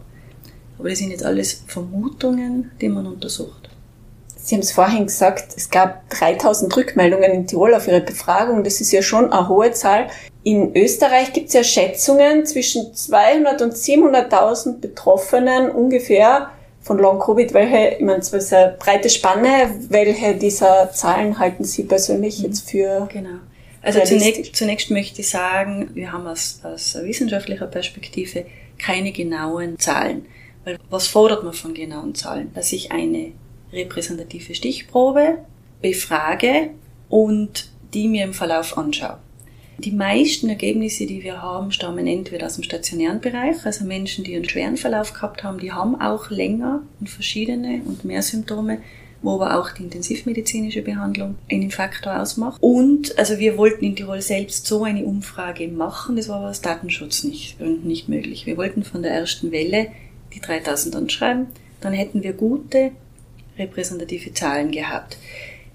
Aber 0.78 0.88
das 0.88 0.98
sind 0.98 1.10
jetzt 1.10 1.24
alles 1.24 1.64
Vermutungen, 1.66 2.70
die 2.80 2.88
man 2.88 3.06
untersucht. 3.06 3.70
Sie 4.36 4.54
haben 4.54 4.62
es 4.62 4.72
vorhin 4.72 5.06
gesagt, 5.06 5.54
es 5.56 5.70
gab 5.70 6.08
3000 6.10 6.74
Rückmeldungen 6.76 7.32
in 7.32 7.46
Tirol 7.46 7.74
auf 7.74 7.88
Ihre 7.88 8.00
Befragung. 8.00 8.62
Das 8.62 8.80
ist 8.80 8.92
ja 8.92 9.02
schon 9.02 9.32
eine 9.32 9.48
hohe 9.48 9.72
Zahl. 9.72 10.06
In 10.44 10.76
Österreich 10.76 11.32
gibt 11.32 11.48
es 11.48 11.54
ja 11.54 11.64
Schätzungen 11.64 12.46
zwischen 12.46 12.94
200 12.94 13.62
und 13.62 13.72
700.000 13.72 14.78
Betroffenen 14.78 15.70
ungefähr 15.70 16.52
von 16.86 16.98
Long 16.98 17.18
Covid. 17.18 17.52
Welche, 17.52 17.96
ich 17.96 18.04
meine, 18.04 18.18
das 18.18 18.32
ist 18.32 18.52
eine 18.52 18.76
breite 18.78 19.10
Spanne. 19.10 19.74
Welche 19.88 20.36
dieser 20.36 20.92
Zahlen 20.92 21.36
halten 21.36 21.64
Sie 21.64 21.82
persönlich 21.82 22.38
jetzt 22.38 22.70
für? 22.70 23.08
Genau. 23.12 23.40
Also 23.82 24.00
zunächst, 24.04 24.54
zunächst 24.54 24.90
möchte 24.90 25.20
ich 25.20 25.28
sagen, 25.28 25.90
wir 25.94 26.12
haben 26.12 26.26
aus, 26.28 26.60
aus 26.62 26.96
wissenschaftlicher 27.02 27.66
Perspektive 27.66 28.46
keine 28.78 29.10
genauen 29.10 29.78
Zahlen. 29.80 30.26
Weil 30.64 30.78
was 30.88 31.08
fordert 31.08 31.42
man 31.42 31.54
von 31.54 31.74
genauen 31.74 32.14
Zahlen? 32.14 32.52
Dass 32.54 32.72
ich 32.72 32.92
eine 32.92 33.32
repräsentative 33.72 34.54
Stichprobe 34.54 35.38
befrage 35.82 36.70
und 37.08 37.68
die 37.94 38.06
mir 38.06 38.24
im 38.24 38.34
Verlauf 38.34 38.78
anschaue. 38.78 39.18
Die 39.78 39.92
meisten 39.92 40.48
Ergebnisse, 40.48 41.06
die 41.06 41.22
wir 41.22 41.42
haben, 41.42 41.70
stammen 41.70 42.06
entweder 42.06 42.46
aus 42.46 42.54
dem 42.54 42.64
stationären 42.64 43.20
Bereich, 43.20 43.64
also 43.64 43.84
Menschen, 43.84 44.24
die 44.24 44.34
einen 44.34 44.48
schweren 44.48 44.76
Verlauf 44.76 45.12
gehabt 45.12 45.44
haben, 45.44 45.58
die 45.58 45.72
haben 45.72 46.00
auch 46.00 46.30
länger 46.30 46.82
und 46.98 47.10
verschiedene 47.10 47.82
und 47.84 48.04
mehr 48.04 48.22
Symptome 48.22 48.78
wo 49.22 49.34
aber 49.34 49.58
auch 49.58 49.70
die 49.70 49.82
intensivmedizinische 49.82 50.82
Behandlung 50.82 51.36
einen 51.50 51.70
Faktor 51.70 52.20
ausmacht. 52.20 52.62
Und 52.62 53.18
also 53.18 53.38
wir 53.38 53.56
wollten 53.58 53.84
in 53.84 53.96
Tirol 53.96 54.22
selbst 54.22 54.66
so 54.66 54.84
eine 54.84 55.04
Umfrage 55.04 55.68
machen, 55.68 56.16
das 56.16 56.28
war 56.28 56.36
aber 56.36 56.50
aus 56.50 56.60
Datenschutzgründen 56.60 57.86
nicht 57.86 58.08
möglich. 58.08 58.46
Wir 58.46 58.56
wollten 58.56 58.84
von 58.84 59.02
der 59.02 59.12
ersten 59.12 59.50
Welle 59.50 59.88
die 60.34 60.40
3000 60.40 60.96
anschreiben, 60.96 61.46
dann 61.80 61.92
hätten 61.92 62.22
wir 62.22 62.34
gute 62.34 62.92
repräsentative 63.58 64.34
Zahlen 64.34 64.70
gehabt. 64.70 65.16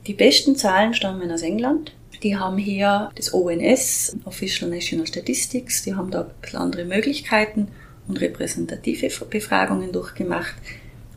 Die 0.08 0.14
besten 0.14 0.56
Zahlen 0.56 0.94
stammen 0.94 1.32
aus 1.32 1.42
England. 1.42 1.94
Die 2.24 2.38
haben 2.38 2.58
hier 2.58 3.10
das 3.16 3.34
ONS, 3.34 4.16
Official 4.26 4.70
National 4.70 5.08
Statistics, 5.08 5.84
die 5.84 5.96
haben 5.96 6.12
da 6.12 6.22
ein 6.22 6.28
bisschen 6.42 6.60
andere 6.60 6.86
Möglichkeiten 6.86 7.70
und 8.08 8.22
repräsentative 8.22 9.10
Befragungen 9.26 9.92
durchgemacht. 9.92 10.54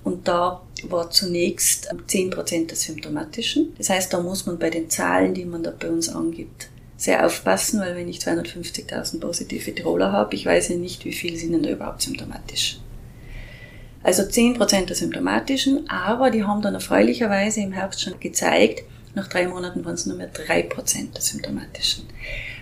Und 0.02 0.28
da 0.28 0.62
war 0.84 1.10
zunächst 1.10 1.92
10% 1.92 2.66
der 2.66 2.76
symptomatischen. 2.76 3.74
Das 3.78 3.90
heißt, 3.90 4.12
da 4.12 4.20
muss 4.20 4.46
man 4.46 4.58
bei 4.58 4.70
den 4.70 4.90
Zahlen, 4.90 5.34
die 5.34 5.44
man 5.44 5.62
da 5.62 5.72
bei 5.78 5.90
uns 5.90 6.08
angibt, 6.08 6.68
sehr 6.96 7.26
aufpassen, 7.26 7.80
weil 7.80 7.96
wenn 7.96 8.08
ich 8.08 8.18
250.000 8.18 9.20
positive 9.20 9.74
Tiroler 9.74 10.12
habe, 10.12 10.34
ich 10.34 10.46
weiß 10.46 10.68
ja 10.70 10.76
nicht, 10.76 11.04
wie 11.04 11.12
viele 11.12 11.36
sind 11.36 11.52
denn 11.52 11.62
da 11.62 11.70
überhaupt 11.70 12.02
symptomatisch. 12.02 12.78
Also 14.02 14.22
10% 14.22 14.86
der 14.86 14.96
symptomatischen, 14.96 15.88
aber 15.88 16.30
die 16.30 16.44
haben 16.44 16.60
dann 16.60 16.74
erfreulicherweise 16.74 17.60
im 17.60 17.72
Herbst 17.72 18.02
schon 18.02 18.20
gezeigt, 18.20 18.84
nach 19.14 19.28
drei 19.28 19.48
Monaten 19.48 19.84
waren 19.84 19.94
es 19.94 20.06
nur 20.06 20.16
mehr 20.16 20.32
3% 20.32 21.12
der 21.12 21.22
symptomatischen. 21.22 22.04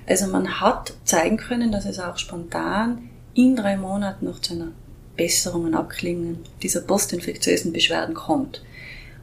Also 0.07 0.27
man 0.27 0.61
hat 0.61 0.95
zeigen 1.05 1.37
können, 1.37 1.73
dass 1.73 1.85
es 1.85 1.99
auch 1.99 2.19
spontan 2.19 3.11
in 3.35 3.57
drei 3.57 3.77
Monaten 3.77 4.27
noch 4.27 4.41
zu 4.41 4.55
einer 4.55 4.73
Besserung 5.17 5.65
und 5.65 5.75
Abklingen 5.75 6.39
dieser 6.63 6.81
postinfektiösen 6.81 7.73
Beschwerden 7.73 8.15
kommt. 8.15 8.63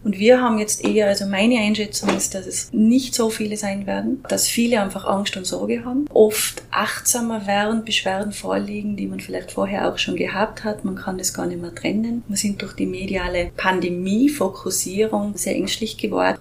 Und 0.01 0.17
wir 0.17 0.41
haben 0.41 0.59
jetzt 0.59 0.85
eher, 0.85 1.07
also 1.07 1.25
meine 1.25 1.59
Einschätzung 1.59 2.15
ist, 2.15 2.33
dass 2.33 2.45
es 2.45 2.71
nicht 2.71 3.13
so 3.13 3.29
viele 3.29 3.57
sein 3.57 3.85
werden, 3.85 4.23
dass 4.29 4.47
viele 4.47 4.81
einfach 4.81 5.05
Angst 5.05 5.35
und 5.35 5.45
Sorge 5.45 5.83
haben, 5.83 6.05
oft 6.13 6.63
achtsamer 6.71 7.41
während 7.45 7.83
Beschwerden 7.85 8.31
vorliegen, 8.31 8.95
die 8.95 9.07
man 9.07 9.19
vielleicht 9.19 9.51
vorher 9.51 9.91
auch 9.91 9.97
schon 9.97 10.15
gehabt 10.15 10.63
hat. 10.63 10.85
Man 10.85 10.95
kann 10.95 11.17
das 11.17 11.33
gar 11.33 11.47
nicht 11.47 11.61
mehr 11.61 11.75
trennen. 11.75 12.23
Wir 12.29 12.37
sind 12.37 12.61
durch 12.61 12.73
die 12.73 12.85
mediale 12.85 13.51
Pandemie-Fokussierung 13.57 15.35
sehr 15.35 15.55
ängstlich 15.55 15.97
geworden. 15.97 16.39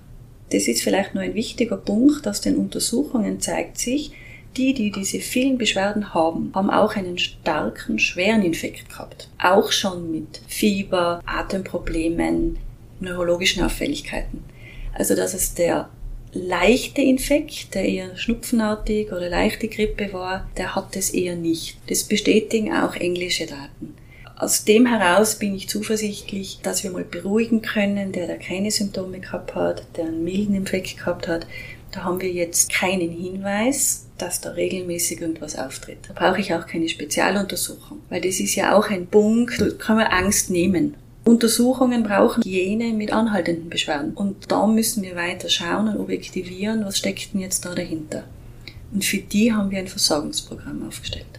Das 0.51 0.67
ist 0.67 0.83
vielleicht 0.83 1.15
nur 1.15 1.23
ein 1.23 1.35
wichtiger 1.35 1.77
Punkt, 1.77 2.27
aus 2.27 2.41
den 2.41 2.57
Untersuchungen 2.57 3.41
zeigt 3.41 3.79
sich, 3.79 4.13
die, 4.57 4.75
die 4.75 4.91
diese 4.91 5.21
vielen 5.21 5.59
Beschwerden 5.59 6.15
haben, 6.15 6.51
haben 6.55 6.71
auch 6.71 6.97
einen 6.97 7.19
starken, 7.19 7.99
schweren 7.99 8.43
Infekt 8.43 8.89
gehabt. 8.89 9.29
Auch 9.41 9.71
schon 9.71 10.11
mit 10.11 10.41
Fieber, 10.49 11.21
Atemproblemen, 11.27 12.59
neurologischen 13.01 13.63
Auffälligkeiten. 13.63 14.43
Also 14.95 15.15
dass 15.15 15.35
es 15.35 15.55
der 15.55 15.89
leichte 16.33 17.03
Infekt, 17.03 17.75
der 17.75 17.85
eher 17.85 18.17
schnupfenartig 18.17 19.13
oder 19.13 19.29
leichte 19.29 19.69
Grippe 19.69 20.13
war, 20.13 20.49
der 20.57 20.75
hat 20.75 20.97
es 20.97 21.11
eher 21.11 21.37
nicht. 21.37 21.79
Das 21.89 22.05
bestätigen 22.05 22.73
auch 22.75 22.97
englische 22.97 23.47
Daten. 23.47 23.95
Aus 24.41 24.63
dem 24.63 24.87
heraus 24.87 25.35
bin 25.35 25.57
ich 25.57 25.69
zuversichtlich, 25.69 26.61
dass 26.63 26.85
wir 26.85 26.93
mal 26.93 27.03
beruhigen 27.03 27.61
können, 27.61 28.13
der 28.13 28.29
da 28.29 28.37
keine 28.37 28.71
Symptome 28.71 29.19
gehabt 29.19 29.57
hat, 29.57 29.83
der 29.97 30.05
einen 30.05 30.23
milden 30.23 30.55
Infekt 30.55 30.97
gehabt 30.97 31.27
hat. 31.27 31.45
Da 31.91 32.05
haben 32.05 32.21
wir 32.21 32.31
jetzt 32.31 32.73
keinen 32.73 33.11
Hinweis, 33.11 34.07
dass 34.17 34.41
da 34.41 34.51
regelmäßig 34.51 35.23
irgendwas 35.23 35.59
auftritt. 35.59 35.99
Da 36.07 36.15
brauche 36.15 36.41
ich 36.41 36.55
auch 36.55 36.69
keine 36.69 36.89
Spezialuntersuchung, 36.89 37.99
weil 38.11 38.21
das 38.21 38.39
ist 38.39 38.55
ja 38.55 38.77
auch 38.77 38.89
ein 38.91 39.09
Punkt, 39.09 39.61
da 39.61 39.71
kann 39.71 39.97
man 39.97 40.07
Angst 40.07 40.51
nehmen. 40.51 40.95
Untersuchungen 41.25 42.05
brauchen 42.05 42.45
jene 42.45 42.93
mit 42.93 43.13
anhaltenden 43.13 43.69
Beschwerden. 43.69 44.15
Und 44.15 44.53
da 44.53 44.69
müssen 44.69 45.03
wir 45.03 45.17
weiter 45.17 45.49
schauen 45.49 45.89
und 45.89 45.99
objektivieren, 45.99 46.85
was 46.85 46.99
steckt 46.99 47.35
denn 47.35 47.41
jetzt 47.41 47.65
da 47.65 47.75
dahinter. 47.75 48.23
Und 48.93 49.05
für 49.05 49.19
die 49.19 49.53
haben 49.53 49.73
wir 49.73 49.81
ein 49.81 49.89
Versorgungsprogramm 49.89 50.87
aufgestellt. 50.87 51.38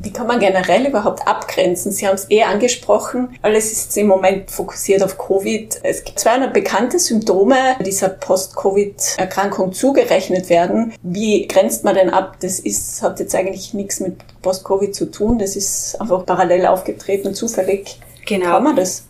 Wie 0.00 0.12
kann 0.12 0.28
man 0.28 0.38
generell 0.38 0.86
überhaupt 0.86 1.26
abgrenzen? 1.26 1.90
Sie 1.90 2.06
haben 2.06 2.14
es 2.14 2.30
eh 2.30 2.44
angesprochen. 2.44 3.36
Alles 3.42 3.72
ist 3.72 3.96
im 3.96 4.06
Moment 4.06 4.50
fokussiert 4.50 5.02
auf 5.02 5.18
Covid. 5.18 5.80
Es 5.82 6.04
gibt 6.04 6.20
200 6.20 6.54
bekannte 6.54 7.00
Symptome 7.00 7.56
dieser 7.84 8.08
Post-Covid-Erkrankung 8.10 9.72
zugerechnet 9.72 10.50
werden. 10.50 10.94
Wie 11.02 11.48
grenzt 11.48 11.82
man 11.82 11.96
denn 11.96 12.10
ab? 12.10 12.36
Das 12.40 12.60
ist, 12.60 13.02
hat 13.02 13.18
jetzt 13.18 13.34
eigentlich 13.34 13.74
nichts 13.74 13.98
mit 13.98 14.16
Post-Covid 14.40 14.94
zu 14.94 15.10
tun. 15.10 15.38
Das 15.40 15.56
ist 15.56 16.00
einfach 16.00 16.24
parallel 16.24 16.66
aufgetreten, 16.66 17.34
zufällig. 17.34 17.98
Genau. 18.24 18.52
Kann 18.52 18.64
man 18.64 18.76
das? 18.76 19.04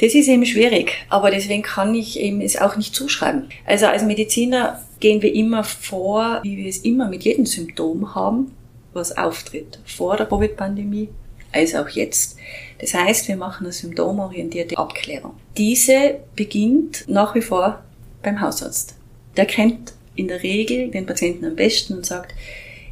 Das 0.00 0.14
ist 0.14 0.26
eben 0.26 0.44
schwierig, 0.44 0.92
aber 1.08 1.30
deswegen 1.30 1.62
kann 1.62 1.94
ich 1.94 2.18
eben 2.18 2.40
es 2.40 2.60
auch 2.60 2.76
nicht 2.76 2.94
zuschreiben. 2.94 3.48
Also 3.64 3.86
als 3.86 4.02
Mediziner 4.02 4.80
gehen 4.98 5.22
wir 5.22 5.32
immer 5.32 5.62
vor, 5.62 6.40
wie 6.42 6.56
wir 6.56 6.68
es 6.68 6.78
immer 6.78 7.08
mit 7.08 7.22
jedem 7.22 7.46
Symptom 7.46 8.14
haben 8.14 8.50
was 8.94 9.16
auftritt, 9.16 9.78
vor 9.84 10.16
der 10.16 10.26
Covid-Pandemie 10.26 11.08
als 11.52 11.74
auch 11.74 11.88
jetzt. 11.88 12.36
Das 12.78 12.94
heißt, 12.94 13.28
wir 13.28 13.36
machen 13.36 13.64
eine 13.64 13.72
symptomorientierte 13.72 14.76
Abklärung. 14.76 15.34
Diese 15.56 16.16
beginnt 16.34 17.04
nach 17.08 17.34
wie 17.34 17.42
vor 17.42 17.82
beim 18.22 18.40
Hausarzt. 18.40 18.96
Der 19.36 19.46
kennt 19.46 19.94
in 20.16 20.28
der 20.28 20.42
Regel 20.42 20.90
den 20.90 21.06
Patienten 21.06 21.44
am 21.44 21.56
besten 21.56 21.94
und 21.94 22.06
sagt, 22.06 22.34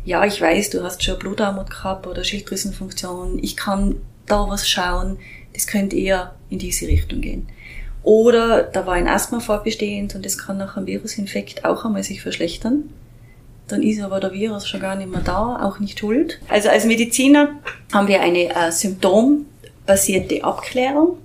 ja, 0.05 0.25
ich 0.25 0.41
weiß, 0.41 0.71
du 0.71 0.83
hast 0.83 1.03
schon 1.03 1.19
Blutarmut 1.19 1.71
gehabt 1.71 2.07
oder 2.07 2.25
Schilddrüsenfunktion, 2.25 3.39
ich 3.43 3.57
kann 3.57 3.97
da 4.27 4.49
was 4.49 4.69
schauen, 4.69 5.19
das 5.53 5.67
könnte 5.67 5.97
eher 5.97 6.35
in 6.51 6.59
diese 6.59 6.87
Richtung 6.89 7.21
gehen. 7.21 7.49
Oder 8.03 8.65
da 8.65 8.85
war 8.87 8.95
ein 8.95 9.07
Asthma 9.07 9.39
vorbestehend 9.39 10.17
und 10.17 10.25
das 10.25 10.39
kann 10.39 10.59
nach 10.59 10.77
einem 10.77 10.87
Virusinfekt 10.87 11.65
auch 11.65 11.85
einmal 11.85 12.03
sich 12.03 12.21
verschlechtern 12.21 12.91
dann 13.73 13.83
ist 13.83 14.01
aber 14.01 14.21
der 14.21 14.33
Virus 14.33 14.69
schon 14.69 14.81
gar 14.81 14.95
nicht 14.97 15.11
mehr 15.11 15.23
da, 15.23 15.61
auch 15.63 15.79
nicht 15.81 15.99
schuld. 15.99 16.39
Also 16.49 16.69
als 16.69 16.85
Mediziner 16.85 17.59
haben 17.93 18.09
wir 18.09 18.21
eine 18.21 18.55
äh, 18.55 18.71
symptombasierte 18.71 20.45
Abklärung 20.45 21.19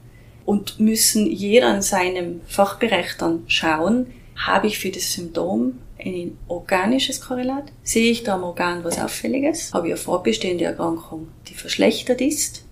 und 0.46 0.80
müssen 0.80 1.30
jeder 1.30 1.76
in 1.76 1.82
seinem 1.82 2.42
Fachbereich 2.48 3.18
dann 3.20 3.44
schauen, 3.48 4.08
habe 4.38 4.68
ich 4.68 4.80
für 4.80 4.92
das 4.92 5.14
Symptom 5.14 5.78
ein 6.00 6.38
organisches 6.48 7.22
Korrelat? 7.22 7.66
Sehe 7.84 8.12
ich 8.12 8.24
da 8.24 8.36
am 8.36 8.44
Organ 8.44 8.84
was 8.84 9.00
Auffälliges? 9.00 9.74
Habe 9.74 9.88
ich 9.88 9.94
eine 9.94 10.02
vorbestehende 10.02 10.66
Erkrankung, 10.66 11.28
die 11.50 11.54
verschlechtert 11.54 12.22
ist? 12.22 12.64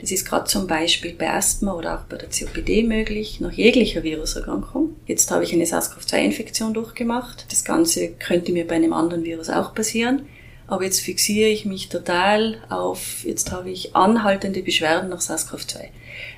Das 0.00 0.12
ist 0.12 0.24
gerade 0.24 0.44
zum 0.44 0.66
Beispiel 0.66 1.12
bei 1.12 1.30
Asthma 1.30 1.74
oder 1.74 1.98
auch 1.98 2.04
bei 2.04 2.16
der 2.16 2.28
COPD 2.28 2.84
möglich, 2.84 3.40
nach 3.40 3.52
jeglicher 3.52 4.04
Viruserkrankung. 4.04 4.87
Jetzt 5.08 5.30
habe 5.30 5.42
ich 5.42 5.54
eine 5.54 5.64
SARS-CoV-2-Infektion 5.64 6.74
durchgemacht. 6.74 7.46
Das 7.50 7.64
Ganze 7.64 8.08
könnte 8.08 8.52
mir 8.52 8.66
bei 8.66 8.74
einem 8.74 8.92
anderen 8.92 9.24
Virus 9.24 9.48
auch 9.48 9.74
passieren. 9.74 10.26
Aber 10.66 10.84
jetzt 10.84 11.00
fixiere 11.00 11.48
ich 11.48 11.64
mich 11.64 11.88
total 11.88 12.58
auf, 12.68 13.24
jetzt 13.24 13.50
habe 13.50 13.70
ich 13.70 13.96
anhaltende 13.96 14.62
Beschwerden 14.62 15.08
nach 15.08 15.22
SARS-CoV-2. 15.22 15.78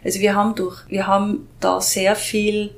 Also 0.04 0.20
wir 0.20 0.37
haben 0.37 0.54
durch, 0.54 0.88
wir 0.88 1.09
haben 1.09 1.48
da 1.59 1.80
sehr 1.80 2.14
viel 2.14 2.70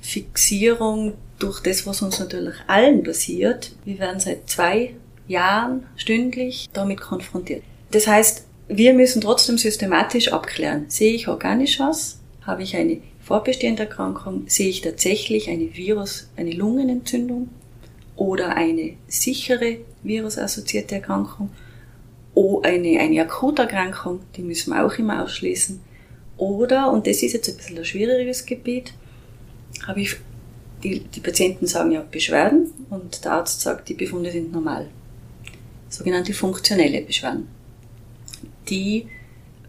Fixierung 0.00 1.12
durch 1.38 1.60
das, 1.60 1.86
was 1.86 2.02
uns 2.02 2.18
natürlich 2.18 2.56
allen 2.66 3.04
passiert. 3.04 3.76
Wir 3.84 4.00
werden 4.00 4.18
seit 4.18 4.50
zwei 4.50 4.96
Jahren 5.28 5.86
stündlich 5.94 6.70
damit 6.72 7.00
konfrontiert. 7.00 7.62
Das 7.92 8.08
heißt, 8.08 8.44
wir 8.66 8.94
müssen 8.94 9.20
trotzdem 9.20 9.58
systematisch 9.58 10.32
abklären. 10.32 10.86
Sehe 10.88 11.14
ich 11.14 11.28
organisch 11.28 11.80
aus? 11.80 12.18
Habe 12.44 12.64
ich 12.64 12.74
eine 12.74 13.00
vorbestehende 13.32 13.84
Erkrankung? 13.84 14.44
Sehe 14.46 14.68
ich 14.68 14.82
tatsächlich 14.82 15.48
eine 15.48 15.74
Virus, 15.74 16.28
eine 16.36 16.52
Lungenentzündung 16.52 17.48
oder 18.16 18.56
eine 18.56 18.94
sichere 19.08 19.78
virusassoziierte 20.02 20.96
Erkrankung? 20.96 21.50
Oder 22.34 22.68
eine, 22.68 23.00
eine 23.00 23.22
Akuterkrankung, 23.22 24.20
die 24.36 24.42
müssen 24.42 24.72
wir 24.72 24.84
auch 24.84 24.94
immer 24.98 25.22
ausschließen. 25.22 25.80
Oder, 26.36 26.90
und 26.92 27.06
das 27.06 27.22
ist 27.22 27.32
jetzt 27.32 27.48
ein 27.48 27.56
bisschen 27.56 27.78
ein 27.78 27.84
schwieriges 27.84 28.44
Gebiet, 28.46 28.94
habe 29.86 30.00
ich, 30.00 30.16
die, 30.82 31.00
die 31.00 31.20
Patienten 31.20 31.66
sagen 31.66 31.92
ja 31.92 32.04
Beschwerden 32.10 32.70
und 32.90 33.24
der 33.24 33.32
Arzt 33.32 33.60
sagt, 33.60 33.88
die 33.88 33.94
Befunde 33.94 34.30
sind 34.30 34.52
normal. 34.52 34.88
Sogenannte 35.88 36.32
funktionelle 36.32 37.02
Beschwerden 37.02 37.48
die 38.68 39.06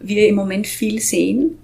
wir 0.00 0.28
im 0.28 0.34
Moment 0.34 0.66
viel 0.66 1.00
sehen 1.00 1.58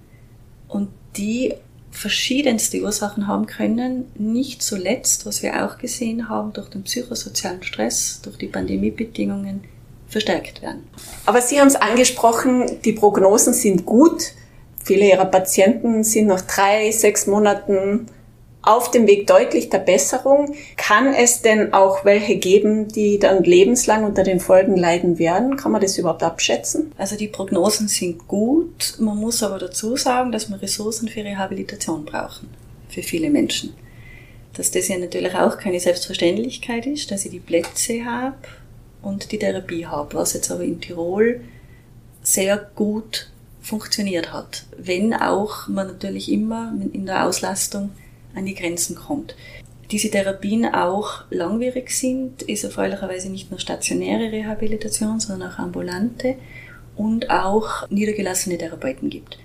und 0.68 0.88
die 1.16 1.54
verschiedenste 1.90 2.80
Ursachen 2.80 3.26
haben 3.26 3.46
können, 3.46 4.10
nicht 4.14 4.62
zuletzt, 4.62 5.26
was 5.26 5.42
wir 5.42 5.64
auch 5.64 5.78
gesehen 5.78 6.28
haben, 6.28 6.52
durch 6.52 6.68
den 6.68 6.82
psychosozialen 6.84 7.62
Stress, 7.62 8.20
durch 8.22 8.36
die 8.38 8.46
Pandemiebedingungen 8.46 9.62
verstärkt 10.08 10.62
werden. 10.62 10.84
Aber 11.26 11.40
Sie 11.40 11.60
haben 11.60 11.68
es 11.68 11.76
angesprochen, 11.76 12.78
die 12.84 12.92
Prognosen 12.92 13.54
sind 13.54 13.86
gut. 13.86 14.32
Viele 14.82 15.08
Ihrer 15.08 15.26
Patienten 15.26 16.04
sind 16.04 16.26
nach 16.26 16.40
drei, 16.40 16.90
sechs 16.90 17.26
Monaten 17.26 18.06
auf 18.62 18.90
dem 18.90 19.06
Weg 19.06 19.26
deutlich 19.26 19.70
der 19.70 19.78
Besserung. 19.78 20.54
Kann 20.76 21.14
es 21.14 21.42
denn 21.42 21.72
auch 21.72 22.04
welche 22.04 22.36
geben, 22.36 22.88
die 22.88 23.18
dann 23.18 23.42
lebenslang 23.42 24.04
unter 24.04 24.22
den 24.22 24.40
Folgen 24.40 24.76
leiden 24.76 25.18
werden? 25.18 25.56
Kann 25.56 25.72
man 25.72 25.80
das 25.80 25.96
überhaupt 25.96 26.22
abschätzen? 26.22 26.92
Also 26.98 27.16
die 27.16 27.28
Prognosen 27.28 27.88
sind 27.88 28.28
gut. 28.28 28.96
Man 28.98 29.16
muss 29.16 29.42
aber 29.42 29.58
dazu 29.58 29.96
sagen, 29.96 30.30
dass 30.30 30.50
wir 30.50 30.60
Ressourcen 30.60 31.08
für 31.08 31.24
Rehabilitation 31.24 32.04
brauchen. 32.04 32.48
für 32.88 33.02
viele 33.04 33.30
Menschen. 33.30 33.72
Dass 34.54 34.72
das 34.72 34.88
ja 34.88 34.98
natürlich 34.98 35.34
auch 35.36 35.58
keine 35.58 35.78
Selbstverständlichkeit 35.78 36.86
ist, 36.86 37.10
dass 37.12 37.24
ich 37.24 37.30
die 37.30 37.38
Plätze 37.38 38.04
habe 38.04 38.36
und 39.00 39.30
die 39.30 39.38
Therapie 39.38 39.86
habe, 39.86 40.14
was 40.14 40.32
jetzt 40.32 40.50
aber 40.50 40.64
in 40.64 40.80
Tirol 40.80 41.40
sehr 42.22 42.58
gut 42.74 43.30
funktioniert 43.62 44.32
hat, 44.32 44.64
wenn 44.76 45.14
auch 45.14 45.68
man 45.68 45.86
natürlich 45.86 46.32
immer 46.32 46.74
in 46.92 47.06
der 47.06 47.26
Auslastung 47.26 47.90
an 48.34 48.46
die 48.46 48.54
Grenzen 48.54 48.96
kommt. 48.96 49.34
Diese 49.90 50.10
Therapien 50.10 50.66
auch 50.66 51.24
langwierig 51.30 51.90
sind, 51.90 52.42
ist 52.42 52.62
erfreulicherweise 52.62 53.28
nicht 53.28 53.50
nur 53.50 53.58
stationäre 53.58 54.30
Rehabilitation, 54.30 55.18
sondern 55.18 55.50
auch 55.50 55.58
ambulante 55.58 56.36
und 56.96 57.30
auch 57.30 57.88
niedergelassene 57.90 58.56
Therapeuten 58.56 59.10
gibt, 59.10 59.38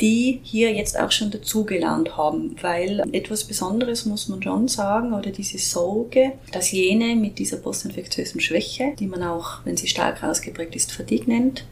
die 0.00 0.40
hier 0.42 0.72
jetzt 0.72 0.98
auch 0.98 1.10
schon 1.10 1.30
dazugelernt 1.30 2.18
haben, 2.18 2.56
weil 2.60 3.02
etwas 3.12 3.44
Besonderes 3.44 4.04
muss 4.04 4.28
man 4.28 4.42
schon 4.42 4.68
sagen, 4.68 5.14
oder 5.14 5.30
diese 5.30 5.58
Sorge, 5.58 6.32
dass 6.50 6.72
jene 6.72 7.16
mit 7.16 7.38
dieser 7.38 7.56
postinfektiösen 7.56 8.40
Schwäche, 8.40 8.92
die 8.98 9.06
man 9.06 9.22
auch, 9.22 9.64
wenn 9.64 9.78
sie 9.78 9.86
stark 9.86 10.22
ausgeprägt 10.22 10.76
ist, 10.76 10.92
Fatigue 10.92 11.32
nennt, 11.32 11.64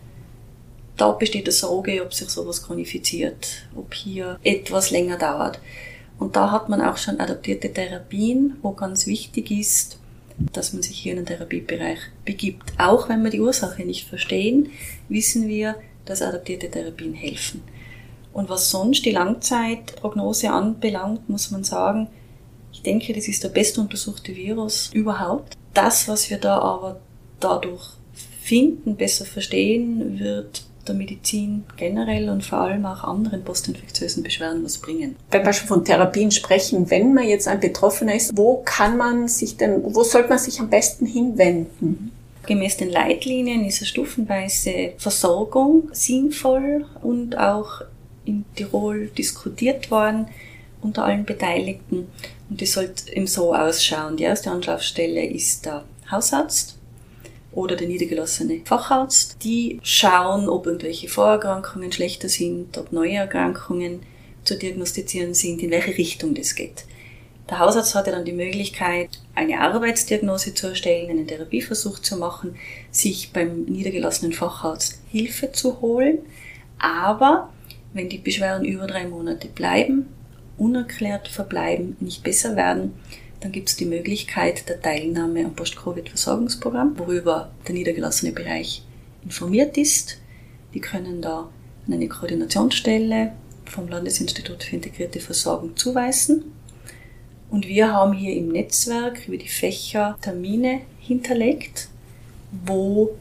da 0.97 1.13
besteht 1.13 1.47
die 1.47 1.53
Sorge, 1.53 2.03
ob 2.03 2.15
sich 2.15 2.29
sowas 2.29 2.63
chronifiziert, 2.63 3.63
ob 3.75 3.95
hier 3.95 4.39
etwas 4.43 4.91
länger 4.91 5.17
dauert. 5.17 5.59
Und 6.21 6.37
da 6.37 6.53
hat 6.53 6.69
man 6.69 6.83
auch 6.83 6.99
schon 6.99 7.19
adaptierte 7.19 7.73
Therapien, 7.73 8.59
wo 8.61 8.73
ganz 8.73 9.07
wichtig 9.07 9.51
ist, 9.51 9.99
dass 10.53 10.75
man 10.75 10.83
sich 10.83 10.99
hier 10.99 11.13
in 11.13 11.21
den 11.21 11.27
Therapiebereich 11.27 11.99
begibt. 12.25 12.75
Auch 12.79 13.09
wenn 13.09 13.25
wir 13.25 13.31
die 13.31 13.41
Ursache 13.41 13.83
nicht 13.83 14.07
verstehen, 14.07 14.71
wissen 15.09 15.49
wir, 15.49 15.77
dass 16.05 16.23
adaptierte 16.23 16.71
Therapien 16.71 17.15
helfen. 17.15 17.63
Und 18.35 18.51
was 18.51 18.71
sonst 18.71 19.05
die 19.07 19.11
Langzeitprognose 19.13 20.51
anbelangt, 20.51 21.29
muss 21.29 21.51
man 21.51 21.65
sagen, 21.65 22.09
ich 22.71 22.83
denke, 22.83 23.15
das 23.15 23.27
ist 23.27 23.43
der 23.43 23.49
bestuntersuchte 23.49 24.37
Virus 24.37 24.91
überhaupt. 24.93 25.57
Das, 25.73 26.07
was 26.07 26.29
wir 26.29 26.39
da 26.39 26.59
aber 26.59 27.01
dadurch 27.41 27.95
finden, 28.43 28.97
besser 28.97 29.25
verstehen, 29.25 30.21
wird 30.21 30.65
der 30.87 30.95
Medizin 30.95 31.65
generell 31.77 32.29
und 32.29 32.45
vor 32.45 32.59
allem 32.59 32.87
auch 32.87 33.05
anderen 33.05 33.45
postinfektiösen 33.45 34.23
Beschwerden 34.23 34.65
was 34.65 34.79
bringen. 34.79 35.17
Wenn 35.31 35.45
wir 35.45 35.53
schon 35.53 35.69
von 35.69 35.85
Therapien 35.85 36.31
sprechen, 36.31 36.91
wenn 36.91 37.15
man 37.15 37.29
jetzt 37.29 37.49
ein 37.49 37.61
Betroffener 37.61 38.15
ist, 38.15 38.37
wo 38.37 38.63
kann 38.65 38.97
man 38.97 39.29
sich 39.29 39.57
denn, 39.57 39.83
wo 39.83 40.03
sollte 40.03 40.31
man 40.31 40.39
sich 40.39 40.61
am 40.61 40.71
besten 40.71 41.07
hinwenden? 41.07 42.13
Gemäß 42.47 42.79
den 42.79 42.91
Leitlinien 42.91 43.65
ist 43.65 43.81
eine 43.81 43.87
stufenweise 43.87 44.93
Versorgung 44.97 45.89
sinnvoll 45.93 46.87
und 47.03 47.37
auch 47.39 47.83
in 48.25 48.45
Tirol 48.55 49.09
diskutiert 49.09 49.91
worden 49.91 50.27
unter 50.81 51.05
allen 51.05 51.25
Beteiligten. 51.25 52.09
Und 52.49 52.61
die 52.61 52.67
sollte 52.67 53.15
eben 53.15 53.27
so 53.27 53.55
ausschauen. 53.55 54.17
Die 54.17 54.25
erste 54.25 54.51
Anlaufstelle 54.51 55.25
ist 55.25 55.67
der 55.67 55.85
Hausarzt 56.11 56.80
oder 57.53 57.77
der 57.77 57.89
niedergelassene 57.89 58.61
Facharzt. 58.65 59.43
Die 59.43 59.81
schauen, 59.83 60.49
ob 60.49 60.67
irgendwelche 60.67 61.09
Vorerkrankungen 61.09 61.93
schlechter 61.93 62.29
sind, 62.29 62.79
ob 62.79 62.93
neue 62.93 63.17
Erkrankungen 63.17 64.01
zu 64.45 64.57
diagnostizieren 64.57 65.35
sind, 65.35 65.63
in 65.63 65.71
welche 65.71 65.97
Richtung 65.97 66.35
das 66.35 66.55
geht. 66.55 66.85
Der 67.49 67.59
Hausarzt 67.59 67.97
hatte 67.97 68.13
dann 68.13 68.25
die 68.25 68.33
Möglichkeit, 68.33 69.09
eine 69.35 69.61
Arbeitsdiagnose 69.61 70.55
zu 70.55 70.69
erstellen, 70.69 71.11
einen 71.11 71.27
Therapieversuch 71.27 71.99
zu 71.99 72.17
machen, 72.17 72.55
sich 72.93 73.33
beim 73.33 73.65
niedergelassenen 73.65 74.33
Facharzt 74.33 75.01
Hilfe 75.11 75.51
zu 75.51 75.81
holen. 75.81 76.19
Aber 76.79 77.51
wenn 77.93 78.09
die 78.09 78.19
Beschwerden 78.19 78.65
über 78.65 78.87
drei 78.87 79.07
Monate 79.09 79.49
bleiben, 79.49 80.07
unerklärt 80.59 81.27
verbleiben, 81.27 81.97
nicht 81.99 82.23
besser 82.23 82.55
werden, 82.55 82.95
dann 83.41 83.53
gibt 83.53 83.71
es 83.71 83.77
die 83.77 83.87
Möglichkeit 83.87 84.69
der 84.69 84.81
Teilnahme 84.81 85.45
am 85.45 85.55
Post-Covid-Versorgungsprogramm, 85.55 86.99
worüber 86.99 87.51
der 87.67 87.75
niedergelassene 87.75 88.33
Bereich 88.33 88.83
informiert 89.25 89.77
ist. 89.79 90.19
Die 90.75 90.81
können 90.81 91.23
da 91.23 91.49
an 91.87 91.93
eine 91.93 92.09
Koordinationsstelle 92.09 93.33
vom 93.65 93.89
Landesinstitut 93.89 94.63
für 94.65 94.77
integrierte 94.77 95.21
Versorgung 95.21 95.77
zuweisen. 95.77 96.53
Und 97.51 97.67
wir 97.67 97.93
haben 97.93 98.13
hier 98.13 98.37
im 98.37 98.49
Netzwerk 98.49 99.27
über 99.27 99.37
die 99.37 99.49
Fächer 99.49 100.17
Termine 100.21 100.83
hinterlegt, 101.01 101.89
wo 102.65 103.17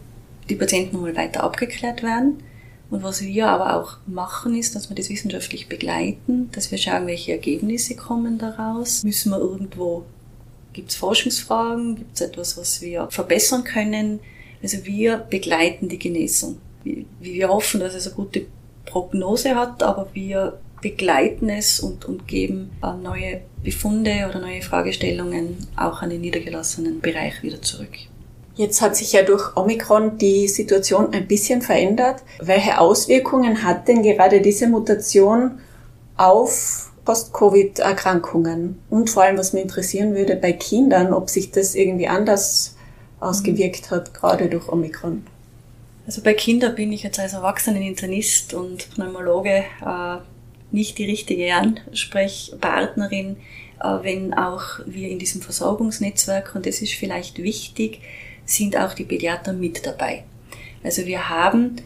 die 0.49 0.55
Patienten 0.55 0.95
nochmal 0.95 1.15
weiter 1.15 1.43
abgeklärt 1.43 2.03
werden. 2.03 2.43
Und 2.89 3.03
was 3.03 3.21
wir 3.21 3.47
aber 3.47 3.75
auch 3.75 3.97
machen, 4.07 4.55
ist, 4.55 4.75
dass 4.75 4.89
wir 4.89 4.95
das 4.95 5.09
wissenschaftlich 5.09 5.67
begleiten, 5.67 6.49
dass 6.51 6.71
wir 6.71 6.77
schauen, 6.77 7.07
welche 7.07 7.33
Ergebnisse 7.33 7.95
kommen 7.95 8.39
daraus. 8.39 9.03
Müssen 9.03 9.31
wir 9.31 9.39
irgendwo, 9.39 10.05
gibt 10.73 10.89
es 10.89 10.95
Forschungsfragen, 10.95 11.97
gibt 11.97 12.15
es 12.15 12.21
etwas, 12.21 12.57
was 12.57 12.81
wir 12.81 13.07
verbessern 13.11 13.63
können? 13.63 14.19
Also 14.63 14.85
wir 14.85 15.17
begleiten 15.17 15.87
die 15.87 15.99
Genesung. 15.99 16.57
Wir 17.19 17.49
hoffen, 17.49 17.79
dass 17.79 17.93
es 17.93 18.07
eine 18.07 18.15
gute 18.15 18.45
Prognose 18.85 19.55
hat, 19.55 19.83
aber 19.83 20.09
wir 20.13 20.59
begleiten 20.81 21.49
es 21.49 21.79
und, 21.79 22.05
und 22.05 22.27
geben 22.27 22.71
äh, 22.81 22.93
neue 22.93 23.41
Befunde 23.63 24.27
oder 24.29 24.39
neue 24.39 24.61
Fragestellungen 24.61 25.57
auch 25.75 26.01
an 26.01 26.09
den 26.09 26.21
niedergelassenen 26.21 27.01
Bereich 27.01 27.43
wieder 27.43 27.61
zurück. 27.61 28.08
Jetzt 28.59 28.81
hat 28.81 28.97
sich 28.97 29.13
ja 29.13 29.23
durch 29.23 29.55
Omikron 29.55 30.17
die 30.17 30.49
Situation 30.49 31.13
ein 31.13 31.29
bisschen 31.29 31.61
verändert. 31.61 32.23
Welche 32.41 32.77
Auswirkungen 32.77 33.63
hat 33.63 33.87
denn 33.87 34.03
gerade 34.03 34.41
diese 34.41 34.67
Mutation 34.67 35.59
auf 36.17 36.91
Post-Covid-Erkrankungen? 37.05 38.81
Und 38.89 39.09
vor 39.09 39.23
allem, 39.23 39.37
was 39.37 39.53
mich 39.53 39.63
interessieren 39.63 40.13
würde, 40.13 40.35
bei 40.35 40.51
Kindern, 40.51 41.13
ob 41.13 41.29
sich 41.29 41.51
das 41.51 41.73
irgendwie 41.73 42.09
anders 42.09 42.75
ausgewirkt 43.21 43.91
hat, 43.91 44.13
gerade 44.13 44.49
durch 44.49 44.67
Omikron. 44.67 45.25
Also 46.05 46.21
bei 46.21 46.33
Kindern 46.33 46.75
bin 46.75 46.91
ich 46.91 47.03
jetzt 47.03 47.17
als 47.17 47.31
Erwachseneninternist 47.31 48.53
und 48.55 48.93
Pneumologe 48.93 49.63
äh, 49.85 50.17
nicht 50.71 50.97
die 50.97 51.05
richtige 51.05 51.55
Ansprechpartnerin, 51.55 53.37
äh, 53.81 53.87
wenn 54.01 54.33
auch 54.33 54.81
wir 54.85 55.07
in 55.07 55.17
diesem 55.17 55.41
Versorgungsnetzwerk, 55.41 56.55
und 56.55 56.65
das 56.65 56.81
ist 56.81 56.91
vielleicht 56.91 57.41
wichtig, 57.41 58.01
sind 58.49 58.77
auch 58.77 58.93
die 58.93 59.03
Pädiater 59.03 59.51
mit 59.53 59.85
dabei. 59.85 60.23
Also 60.83 61.05
wir 61.05 61.29
haben, 61.29 61.77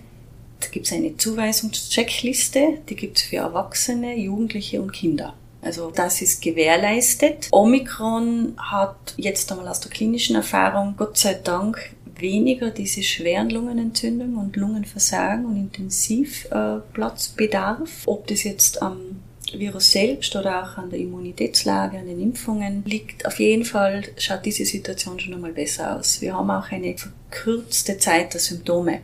da 0.60 0.67
gibt 0.69 0.86
es 0.86 0.93
eine 0.93 1.17
Zuweisungscheckliste, 1.17 2.80
die 2.89 2.95
gibt 2.95 3.17
es 3.17 3.23
für 3.23 3.38
Erwachsene, 3.38 4.15
Jugendliche 4.15 4.80
und 4.82 4.93
Kinder. 4.93 5.34
Also 5.62 5.91
das 5.91 6.21
ist 6.21 6.41
gewährleistet. 6.41 7.47
Omikron 7.52 8.54
hat 8.58 9.13
jetzt 9.17 9.52
einmal 9.52 9.67
aus 9.67 9.80
der 9.80 9.91
klinischen 9.91 10.36
Erfahrung 10.36 10.95
Gott 10.97 11.17
sei 11.17 11.36
Dank 11.36 11.93
weniger 12.17 12.69
diese 12.69 13.04
schweren 13.04 13.49
Lungenentzündungen 13.49 14.38
und 14.38 14.56
Lungenversagen 14.56 15.45
und 15.45 15.58
Intensivplatzbedarf. 15.58 18.04
Ob 18.06 18.28
das 18.28 18.43
jetzt 18.43 18.82
am 18.82 19.19
Virus 19.59 19.91
selbst 19.91 20.35
oder 20.35 20.63
auch 20.63 20.77
an 20.77 20.89
der 20.89 20.99
Immunitätslage, 20.99 21.97
an 21.97 22.07
den 22.07 22.21
Impfungen 22.21 22.83
liegt. 22.85 23.25
Auf 23.25 23.39
jeden 23.39 23.65
Fall 23.65 24.03
schaut 24.17 24.45
diese 24.45 24.65
Situation 24.65 25.19
schon 25.19 25.33
einmal 25.33 25.53
besser 25.53 25.97
aus. 25.97 26.21
Wir 26.21 26.35
haben 26.35 26.49
auch 26.51 26.71
eine 26.71 26.95
verkürzte 26.97 27.97
Zeit 27.97 28.33
der 28.33 28.41
Symptome. 28.41 29.01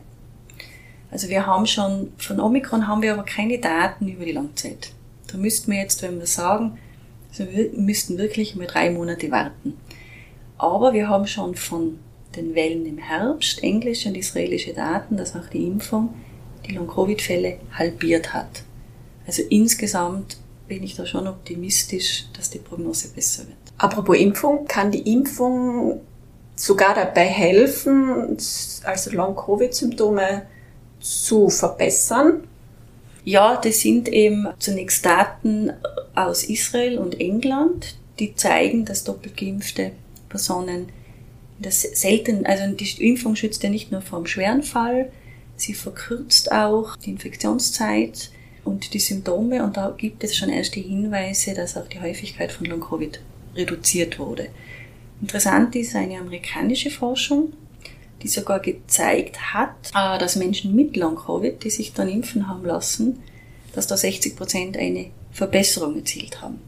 Also 1.10 1.28
wir 1.28 1.46
haben 1.46 1.66
schon, 1.66 2.12
von 2.18 2.40
Omikron 2.40 2.86
haben 2.86 3.02
wir 3.02 3.12
aber 3.12 3.24
keine 3.24 3.58
Daten 3.58 4.08
über 4.08 4.24
die 4.24 4.32
Langzeit. 4.32 4.92
Da 5.30 5.38
müssten 5.38 5.72
wir 5.72 5.78
jetzt, 5.80 6.02
wenn 6.02 6.18
wir 6.18 6.26
sagen, 6.26 6.78
also 7.30 7.46
wir 7.52 7.70
müssten 7.72 8.18
wirklich 8.18 8.54
mal 8.56 8.66
drei 8.66 8.90
Monate 8.90 9.30
warten. 9.30 9.74
Aber 10.58 10.92
wir 10.92 11.08
haben 11.08 11.26
schon 11.26 11.54
von 11.54 11.98
den 12.36 12.54
Wellen 12.54 12.86
im 12.86 12.98
Herbst 12.98 13.62
englische 13.62 14.08
und 14.08 14.16
israelische 14.16 14.72
Daten, 14.72 15.16
dass 15.16 15.34
auch 15.34 15.48
die 15.48 15.66
Impfung 15.66 16.14
die 16.66 16.72
Long-Covid-Fälle 16.72 17.58
halbiert 17.72 18.32
hat. 18.32 18.62
Also 19.30 19.42
insgesamt 19.48 20.38
bin 20.66 20.82
ich 20.82 20.96
da 20.96 21.06
schon 21.06 21.28
optimistisch, 21.28 22.24
dass 22.36 22.50
die 22.50 22.58
Prognose 22.58 23.10
besser 23.14 23.44
wird. 23.46 23.58
Apropos 23.78 24.18
Impfung, 24.18 24.66
kann 24.66 24.90
die 24.90 25.12
Impfung 25.12 26.00
sogar 26.56 26.96
dabei 26.96 27.26
helfen, 27.26 28.36
also 28.82 29.10
Long-Covid-Symptome 29.12 30.46
zu 30.98 31.48
verbessern? 31.48 32.42
Ja, 33.24 33.54
das 33.54 33.78
sind 33.78 34.08
eben 34.08 34.48
zunächst 34.58 35.06
Daten 35.06 35.74
aus 36.16 36.42
Israel 36.42 36.98
und 36.98 37.20
England, 37.20 37.94
die 38.18 38.34
zeigen, 38.34 38.84
dass 38.84 39.04
doppelt 39.04 39.36
geimpfte 39.36 39.92
Personen 40.28 40.88
das 41.60 41.82
selten, 41.82 42.46
also 42.46 42.74
die 42.74 43.08
Impfung 43.08 43.36
schützt 43.36 43.62
ja 43.62 43.70
nicht 43.70 43.92
nur 43.92 44.02
vor 44.02 44.18
einem 44.18 44.26
schweren 44.26 44.64
Fall, 44.64 45.12
sie 45.54 45.74
verkürzt 45.74 46.50
auch 46.50 46.96
die 46.96 47.10
Infektionszeit 47.10 48.32
und 48.64 48.94
die 48.94 49.00
Symptome 49.00 49.62
und 49.62 49.76
da 49.76 49.94
gibt 49.96 50.22
es 50.24 50.36
schon 50.36 50.48
erste 50.48 50.80
Hinweise, 50.80 51.54
dass 51.54 51.76
auch 51.76 51.86
die 51.86 52.00
Häufigkeit 52.00 52.52
von 52.52 52.66
Long-Covid 52.66 53.20
reduziert 53.56 54.18
wurde. 54.18 54.48
Interessant 55.20 55.74
ist 55.76 55.94
eine 55.94 56.18
amerikanische 56.18 56.90
Forschung, 56.90 57.52
die 58.22 58.28
sogar 58.28 58.60
gezeigt 58.60 59.54
hat, 59.54 59.74
äh, 59.94 60.18
dass 60.18 60.36
Menschen 60.36 60.74
mit 60.74 60.96
Long-Covid, 60.96 61.62
die 61.62 61.70
sich 61.70 61.92
dann 61.92 62.08
impfen 62.08 62.48
haben 62.48 62.64
lassen, 62.64 63.22
dass 63.74 63.86
da 63.86 63.96
60 63.96 64.36
Prozent 64.36 64.76
eine 64.76 65.06
Verbesserung 65.32 65.96
erzielt 65.96 66.42
haben. 66.42 66.60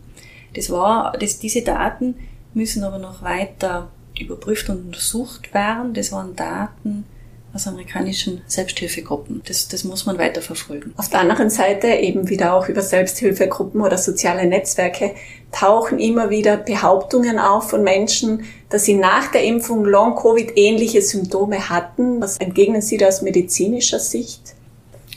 Das 0.54 0.70
war, 0.70 1.12
das, 1.18 1.38
diese 1.38 1.62
Daten 1.62 2.14
müssen 2.54 2.84
aber 2.84 2.98
noch 2.98 3.22
weiter 3.22 3.90
überprüft 4.18 4.68
und 4.68 4.86
untersucht 4.86 5.54
werden. 5.54 5.94
Das 5.94 6.12
waren 6.12 6.36
Daten 6.36 7.04
aus 7.54 7.66
amerikanischen 7.66 8.40
Selbsthilfegruppen. 8.46 9.42
Das, 9.46 9.68
das 9.68 9.84
muss 9.84 10.06
man 10.06 10.16
weiter 10.16 10.40
verfolgen. 10.40 10.94
Auf 10.96 11.10
der 11.10 11.20
anderen 11.20 11.50
Seite 11.50 11.88
eben 11.88 12.28
wieder 12.30 12.54
auch 12.54 12.68
über 12.68 12.80
Selbsthilfegruppen 12.80 13.82
oder 13.82 13.98
soziale 13.98 14.46
Netzwerke 14.46 15.14
tauchen 15.50 15.98
immer 15.98 16.30
wieder 16.30 16.56
Behauptungen 16.56 17.38
auf 17.38 17.68
von 17.70 17.84
Menschen, 17.84 18.44
dass 18.70 18.84
sie 18.84 18.94
nach 18.94 19.30
der 19.30 19.44
Impfung 19.44 19.84
Long-Covid 19.84 20.52
ähnliche 20.56 21.02
Symptome 21.02 21.68
hatten. 21.68 22.22
Was 22.22 22.38
entgegnen 22.38 22.80
Sie 22.80 22.96
da 22.96 23.08
aus 23.08 23.20
medizinischer 23.20 23.98
Sicht? 23.98 24.54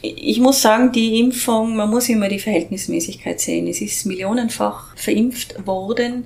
Ich 0.02 0.40
muss 0.40 0.62
sagen, 0.62 0.92
die 0.92 1.20
Impfung, 1.20 1.76
man 1.76 1.90
muss 1.90 2.10
immer 2.10 2.28
die 2.28 2.40
Verhältnismäßigkeit 2.40 3.40
sehen. 3.40 3.68
Es 3.68 3.80
ist 3.80 4.06
millionenfach 4.06 4.96
verimpft 4.98 5.66
worden. 5.66 6.26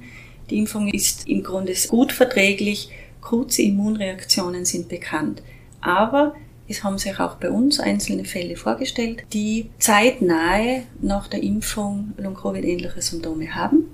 Die 0.50 0.58
Impfung 0.58 0.88
ist 0.88 1.28
im 1.28 1.44
Grunde 1.44 1.74
gut 1.88 2.12
verträglich. 2.12 2.90
Kurze 3.22 3.62
Immunreaktionen 3.62 4.66
sind 4.66 4.90
bekannt. 4.90 5.44
Aber 5.82 6.36
es 6.68 6.84
haben 6.84 7.00
sich 7.00 7.20
auch 7.20 7.36
bei 7.36 7.50
uns 7.50 7.80
einzelne 7.80 8.26
Fälle 8.26 8.56
vorgestellt, 8.56 9.24
die 9.34 9.72
zeitnahe 9.80 10.84
nach 11.02 11.28
der 11.28 11.42
Impfung 11.42 12.14
Long-Covid-ähnliche 12.18 13.02
Symptome 13.02 13.56
haben. 13.56 13.86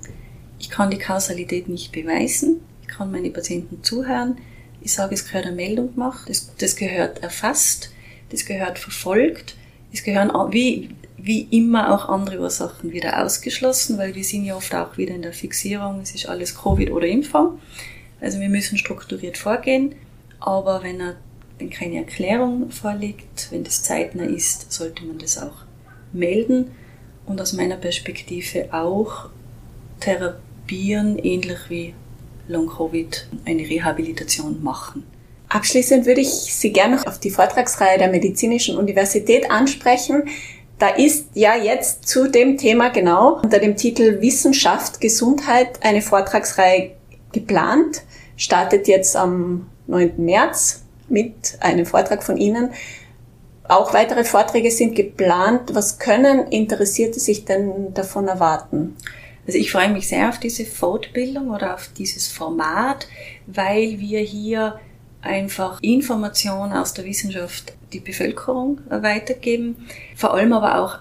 Ich 0.60 0.70
kann 0.70 0.92
die 0.92 0.98
Kausalität 0.98 1.70
nicht 1.70 1.94
beweisen. 1.94 2.62
Ich 2.82 2.90
kann 2.90 3.12
meine 3.12 3.30
Patienten 3.30 3.82
zuhören. 3.82 4.38
Ich 4.82 4.94
sage, 4.94 5.16
es 5.16 5.26
gehört 5.26 5.46
eine 5.46 5.56
Meldung 5.56 5.94
gemacht. 5.94 6.28
Das, 6.28 6.54
das 6.58 6.76
gehört 6.76 7.24
erfasst. 7.24 7.92
Das 8.30 8.46
gehört 8.46 8.78
verfolgt. 8.78 9.56
Es 9.94 10.04
gehören 10.04 10.32
wie, 10.52 10.90
wie 11.18 11.44
immer 11.52 11.94
auch 11.94 12.10
andere 12.10 12.42
Ursachen 12.42 12.92
wieder 12.92 13.24
ausgeschlossen, 13.24 13.98
weil 13.98 14.16
wir 14.16 14.24
sind 14.26 14.44
ja 14.44 14.56
oft 14.56 14.76
auch 14.76 14.98
wieder 14.98 15.16
in 15.16 15.22
der 15.22 15.32
Fixierung, 15.32 16.02
es 16.02 16.14
ist 16.14 16.28
alles 16.28 16.58
Covid 16.58 16.92
oder 16.92 17.08
Impfung. 17.08 17.60
Also 18.20 18.40
wir 18.42 18.50
müssen 18.50 18.78
strukturiert 18.78 19.38
vorgehen. 19.38 19.96
Aber 20.40 20.84
wenn 20.84 21.00
er 21.00 21.16
wenn 21.58 21.70
keine 21.70 21.98
Erklärung 21.98 22.70
vorliegt, 22.72 23.48
wenn 23.52 23.64
das 23.64 23.84
zeitnah 23.84 24.26
ist, 24.26 24.72
sollte 24.72 25.06
man 25.06 25.18
das 25.18 25.38
auch 25.38 25.64
melden 26.12 26.72
und 27.26 27.40
aus 27.42 27.54
meiner 27.54 27.78
Perspektive 27.78 28.74
auch 28.74 29.30
therapieren, 30.00 31.18
ähnlich 31.18 31.60
wie 31.70 31.94
Long-Covid, 32.48 33.28
eine 33.46 33.64
Rehabilitation 33.64 34.62
machen. 34.62 35.04
Abschließend 35.50 36.06
würde 36.06 36.22
ich 36.22 36.30
Sie 36.30 36.72
gerne 36.72 36.98
noch 36.98 37.08
auf 37.08 37.20
die 37.20 37.30
Vortragsreihe 37.30 37.98
der 37.98 38.10
Medizinischen 38.10 38.78
Universität 38.78 39.50
ansprechen. 39.50 40.24
Da 40.80 40.90
ist 40.90 41.30
ja 41.34 41.56
jetzt 41.56 42.08
zu 42.08 42.30
dem 42.30 42.58
Thema 42.58 42.90
genau 42.90 43.40
unter 43.42 43.60
dem 43.60 43.78
Titel 43.78 44.20
Wissenschaft, 44.22 45.00
Gesundheit 45.00 45.82
eine 45.82 46.02
Vortragsreihe 46.02 46.92
geplant. 47.32 48.02
Startet 48.36 48.88
jetzt 48.88 49.16
am 49.16 49.68
9. 49.88 50.14
März 50.18 50.85
mit 51.08 51.58
einem 51.60 51.86
Vortrag 51.86 52.24
von 52.24 52.38
Ihnen. 52.38 52.72
Auch 53.68 53.94
weitere 53.94 54.24
Vorträge 54.24 54.72
sind 54.72 54.96
geplant. 54.96 55.74
Was 55.74 55.98
können 56.00 56.48
Interessierte 56.48 57.20
sich 57.20 57.46
denn 57.46 57.94
davon 57.94 58.28
erwarten? 58.28 58.96
Also 59.48 59.60
ich 59.60 59.72
freue 59.72 59.90
mich 59.90 60.08
sehr 60.08 60.30
auf 60.30 60.40
diese 60.40 60.66
Fortbildung 60.66 61.50
oder 61.50 61.76
auf 61.76 61.90
dieses 61.96 62.28
Format, 62.28 63.08
weil 63.46 64.00
wir 64.00 64.20
hier 64.20 64.80
einfach 65.22 65.80
Informationen 65.82 66.74
aus 66.74 66.94
der 66.94 67.06
Wissenschaft 67.06 67.74
die 67.94 68.00
Bevölkerung 68.00 68.82
weitergeben, 68.90 69.88
vor 70.16 70.34
allem 70.34 70.54
aber 70.54 70.80
auch 70.80 71.00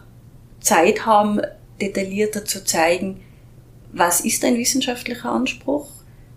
Zeit 0.60 1.04
haben, 1.06 1.40
detaillierter 1.80 2.44
zu 2.44 2.64
zeigen, 2.64 3.20
was 3.92 4.20
ist 4.20 4.44
ein 4.44 4.56
wissenschaftlicher 4.56 5.30
Anspruch 5.30 5.88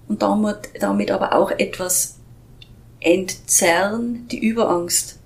und 0.08 0.22
damit, 0.22 0.70
damit 0.80 1.12
aber 1.12 1.34
auch 1.34 1.52
etwas 1.52 2.17
entzerren, 3.13 4.28
die 4.30 4.39
Überangst 4.39 5.20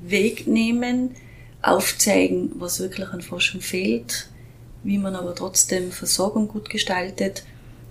wegnehmen, 0.00 1.14
aufzeigen, 1.62 2.52
was 2.54 2.80
wirklich 2.80 3.08
an 3.08 3.20
Forschung 3.20 3.60
fehlt, 3.60 4.28
wie 4.84 4.98
man 4.98 5.16
aber 5.16 5.34
trotzdem 5.34 5.90
Versorgung 5.90 6.48
gut 6.48 6.70
gestaltet. 6.70 7.44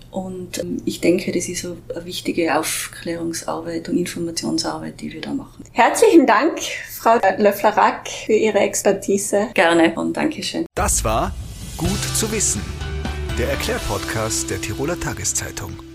Und 0.10 0.60
ähm, 0.60 0.82
ich 0.86 1.02
denke, 1.02 1.32
das 1.34 1.50
ist 1.50 1.66
eine 1.66 2.06
wichtige 2.06 2.58
Aufklärungsarbeit 2.58 3.90
und 3.90 3.98
Informationsarbeit, 3.98 5.02
die 5.02 5.12
wir 5.12 5.22
da 5.22 5.34
machen. 5.34 5.66
Herzlichen 5.74 6.26
Dank, 6.26 6.60
Frau 6.90 7.20
Löffler-Rack, 7.38 8.08
für 8.26 8.34
Ihre 8.34 8.60
Expertise. 8.60 9.50
Gerne 9.54 9.94
und 9.96 10.16
Dankeschön. 10.16 10.66
Das 10.76 11.04
war 11.04 11.34
Gut 11.78 12.00
zu 12.16 12.32
wissen, 12.32 12.64
der 13.38 13.52
Erklärpodcast 13.52 14.50
der 14.50 14.60
Tiroler 14.60 15.00
Tageszeitung. 15.00 15.87